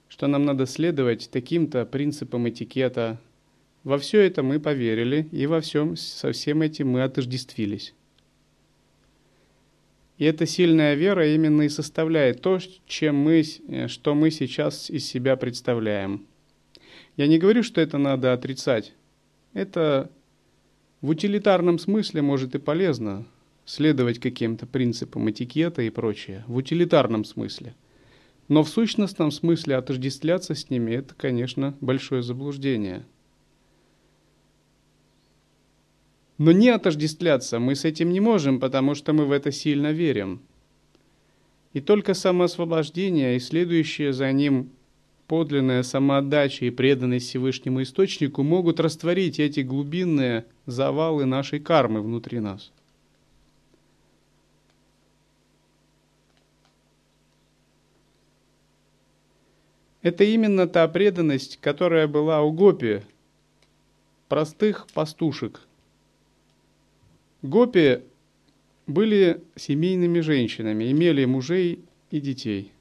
что 0.09 0.27
нам 0.27 0.43
надо 0.43 0.65
следовать 0.65 1.29
таким-то 1.31 1.85
принципам 1.85 2.49
этикета. 2.49 3.19
Во 3.83 3.97
все 3.97 4.21
это 4.21 4.43
мы 4.43 4.59
поверили, 4.59 5.27
и 5.31 5.47
во 5.47 5.61
всем 5.61 5.95
со 5.95 6.31
всем 6.31 6.61
этим 6.61 6.89
мы 6.89 7.03
отождествились. 7.03 7.93
И 10.17 10.25
эта 10.25 10.45
сильная 10.45 10.93
вера 10.93 11.33
именно 11.33 11.63
и 11.63 11.69
составляет 11.69 12.41
то, 12.41 12.59
чем 12.85 13.15
мы, 13.15 13.43
что 13.87 14.13
мы 14.13 14.31
сейчас 14.31 14.89
из 14.89 15.05
себя 15.05 15.35
представляем. 15.35 16.25
Я 17.17 17.27
не 17.27 17.39
говорю, 17.39 17.63
что 17.63 17.81
это 17.81 17.97
надо 17.97 18.33
отрицать. 18.33 18.93
Это 19.53 20.11
в 21.01 21.09
утилитарном 21.09 21.79
смысле 21.79 22.21
может 22.21 22.55
и 22.55 22.59
полезно, 22.59 23.25
следовать 23.65 24.19
каким-то 24.19 24.65
принципам 24.65 25.29
этикета 25.29 25.81
и 25.81 25.89
прочее, 25.89 26.43
в 26.47 26.55
утилитарном 26.55 27.25
смысле. 27.25 27.75
Но 28.49 28.63
в 28.63 28.69
сущностном 28.69 29.31
смысле 29.31 29.75
отождествляться 29.77 30.53
с 30.53 30.69
ними– 30.69 30.91
это, 30.93 31.15
конечно, 31.15 31.75
большое 31.81 32.21
заблуждение. 32.23 33.05
Но 36.37 36.51
не 36.51 36.69
отождествляться 36.69 37.59
мы 37.59 37.75
с 37.75 37.85
этим 37.85 38.11
не 38.11 38.19
можем, 38.19 38.59
потому 38.59 38.95
что 38.95 39.13
мы 39.13 39.25
в 39.25 39.31
это 39.31 39.51
сильно 39.51 39.91
верим. 39.91 40.41
И 41.73 41.81
только 41.81 42.13
самоосвобождение 42.13 43.35
и 43.35 43.39
следующее 43.39 44.13
за 44.13 44.31
ним 44.31 44.69
подлинная 45.27 45.83
самоотдача 45.83 46.65
и 46.65 46.69
преданность 46.69 47.29
Всевышнему 47.29 47.81
Источнику 47.81 48.43
могут 48.43 48.79
растворить 48.79 49.39
эти 49.39 49.61
глубинные 49.61 50.45
завалы 50.65 51.25
нашей 51.25 51.59
кармы 51.59 52.01
внутри 52.01 52.39
нас– 52.39 52.71
Это 60.03 60.25
именно 60.25 60.67
та 60.67 60.85
преданность, 60.89 61.57
которая 61.61 62.09
была 62.09 62.41
у 62.41 62.51
Гопи, 62.51 63.03
простых 64.27 64.85
пастушек. 64.93 65.61
Гопи 67.43 67.99
были 68.87 69.43
семейными 69.55 70.21
женщинами, 70.21 70.89
имели 70.89 71.25
мужей 71.25 71.83
и 72.09 72.21
детей. 72.21 72.71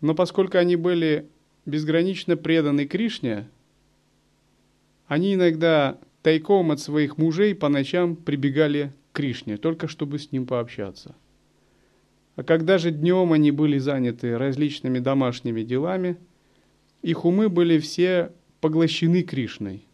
Но 0.00 0.14
поскольку 0.14 0.58
они 0.58 0.76
были 0.76 1.26
безгранично 1.66 2.36
преданы 2.36 2.86
Кришне, 2.86 3.48
они 5.08 5.34
иногда 5.34 5.98
тайком 6.22 6.70
от 6.70 6.78
своих 6.78 7.18
мужей 7.18 7.56
по 7.56 7.68
ночам 7.68 8.14
прибегали 8.14 8.92
к 9.10 9.16
Кришне, 9.16 9.56
только 9.56 9.88
чтобы 9.88 10.20
с 10.20 10.30
ним 10.30 10.46
пообщаться. 10.46 11.16
А 12.36 12.44
когда 12.44 12.78
же 12.78 12.92
днем 12.92 13.32
они 13.32 13.50
были 13.50 13.78
заняты 13.78 14.38
различными 14.38 15.00
домашними 15.00 15.62
делами, 15.62 16.16
их 17.02 17.24
умы 17.24 17.48
были 17.48 17.80
все 17.80 18.30
поглощены 18.60 19.22
Кришной. 19.22 19.84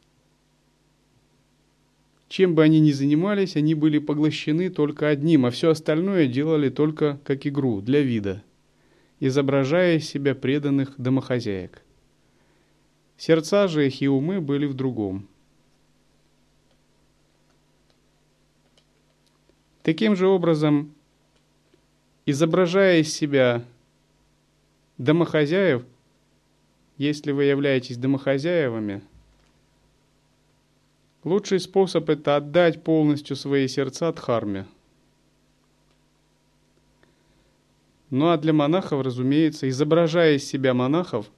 Чем 2.28 2.54
бы 2.54 2.62
они 2.62 2.78
ни 2.78 2.90
занимались, 2.90 3.56
они 3.56 3.74
были 3.74 3.98
поглощены 3.98 4.68
только 4.68 5.08
одним, 5.08 5.46
а 5.46 5.50
все 5.50 5.70
остальное 5.70 6.26
делали 6.26 6.68
только 6.68 7.18
как 7.24 7.46
игру, 7.46 7.80
для 7.80 8.02
вида, 8.02 8.42
изображая 9.18 9.96
из 9.96 10.08
себя 10.08 10.34
преданных 10.34 10.94
домохозяек. 10.98 11.82
Сердца 13.16 13.66
же 13.66 13.86
их 13.86 14.02
и 14.02 14.08
умы 14.08 14.40
были 14.42 14.66
в 14.66 14.74
другом. 14.74 15.26
Таким 19.82 20.14
же 20.14 20.26
образом, 20.26 20.94
изображая 22.26 23.00
из 23.00 23.12
себя 23.12 23.64
домохозяев, 24.98 25.82
если 26.98 27.32
вы 27.32 27.44
являетесь 27.44 27.96
домохозяевами, 27.96 29.00
лучший 31.28 31.60
способ 31.60 32.08
это 32.08 32.36
отдать 32.36 32.82
полностью 32.82 33.36
свои 33.36 33.68
сердца 33.68 34.10
Дхарме. 34.12 34.66
Ну 38.10 38.30
а 38.30 38.38
для 38.38 38.54
монахов, 38.54 39.02
разумеется, 39.04 39.68
изображая 39.68 40.36
из 40.36 40.44
себя 40.44 40.72
монахов, 40.72 41.30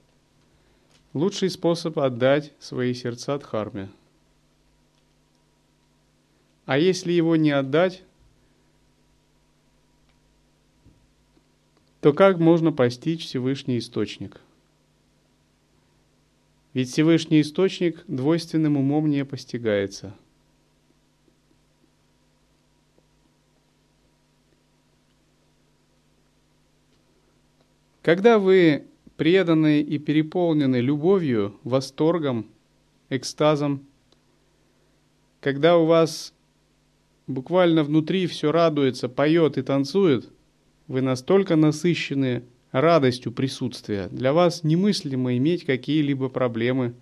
лучший 1.13 1.49
способ 1.49 1.99
отдать 1.99 2.53
свои 2.59 2.93
сердца 2.93 3.37
Дхарме. 3.37 3.89
А 6.65 6.77
если 6.77 7.11
его 7.11 7.35
не 7.35 7.51
отдать, 7.51 8.03
то 11.99 12.13
как 12.13 12.39
можно 12.39 12.71
постичь 12.71 13.25
Всевышний 13.25 13.77
Источник? 13.77 14.39
Ведь 16.73 16.89
Всевышний 16.89 17.41
Источник 17.41 18.03
двойственным 18.07 18.77
умом 18.77 19.09
не 19.09 19.25
постигается. 19.25 20.15
Когда 28.01 28.39
вы 28.39 28.85
преданы 29.17 29.81
и 29.81 29.99
переполнены 29.99 30.77
любовью, 30.77 31.59
восторгом, 31.63 32.47
экстазом, 33.09 33.85
когда 35.39 35.77
у 35.77 35.85
вас 35.85 36.33
буквально 37.27 37.83
внутри 37.83 38.27
все 38.27 38.51
радуется, 38.51 39.09
поет 39.09 39.57
и 39.57 39.61
танцует– 39.61 40.29
вы 40.91 40.99
настолько 40.99 41.55
насыщены 41.55 42.43
радостью 42.71 43.31
присутствия. 43.31 44.07
Для 44.09 44.33
вас 44.33 44.63
немыслимо 44.63 45.35
иметь 45.37 45.65
какие-либо 45.65 46.29
проблемы 46.29 46.93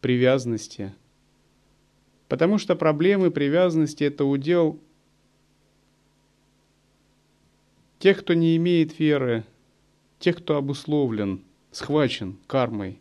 привязанности. 0.00 0.94
Потому 2.28 2.58
что 2.58 2.76
проблемы 2.76 3.30
привязанности– 3.30 4.04
это 4.04 4.24
удел 4.24 4.78
тех, 7.98 8.20
кто 8.20 8.34
не 8.34 8.56
имеет 8.56 8.98
веры, 8.98 9.44
тех, 10.18 10.36
кто 10.38 10.56
обусловлен, 10.56 11.42
схвачен 11.70 12.36
кармой. 12.46 12.98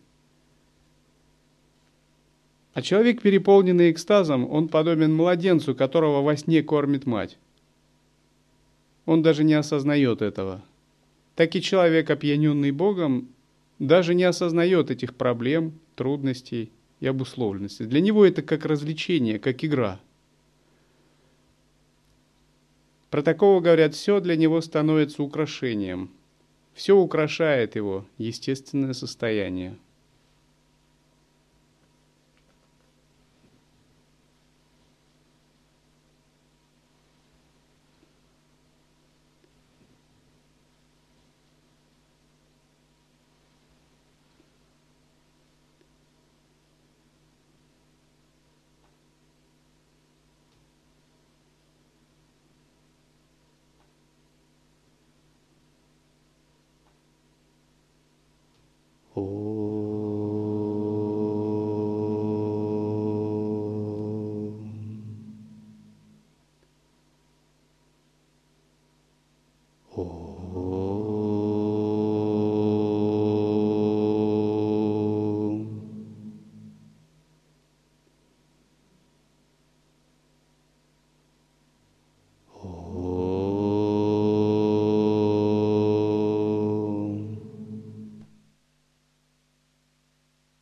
А 2.73 2.81
человек, 2.81 3.21
переполненный 3.21 3.91
экстазом, 3.91 4.49
он 4.49 4.67
подобен 4.67 5.13
младенцу, 5.13 5.75
которого 5.75 6.21
во 6.21 6.35
сне 6.35 6.63
кормит 6.63 7.05
мать. 7.05 7.37
Он 9.05 9.21
даже 9.21 9.43
не 9.43 9.53
осознает 9.53 10.21
этого. 10.21 10.63
Так 11.35 11.55
и 11.55 11.61
человек, 11.61 12.09
опьяненный 12.09 12.71
Богом, 12.71 13.29
даже 13.79 14.15
не 14.15 14.23
осознает 14.23 14.91
этих 14.91 15.15
проблем, 15.15 15.79
трудностей 15.95 16.71
и 16.99 17.07
обусловленностей. 17.07 17.85
Для 17.85 18.01
него 18.01 18.25
это 18.25 18.41
как 18.41 18.65
развлечение, 18.65 19.39
как 19.39 19.63
игра. 19.63 19.99
Про 23.09 23.21
такого 23.21 23.59
говорят, 23.61 23.93
все 23.93 24.19
для 24.19 24.35
него 24.35 24.61
становится 24.61 25.21
украшением. 25.21 26.09
Все 26.73 26.97
украшает 26.97 27.75
его 27.75 28.07
естественное 28.17 28.93
состояние. 28.93 29.77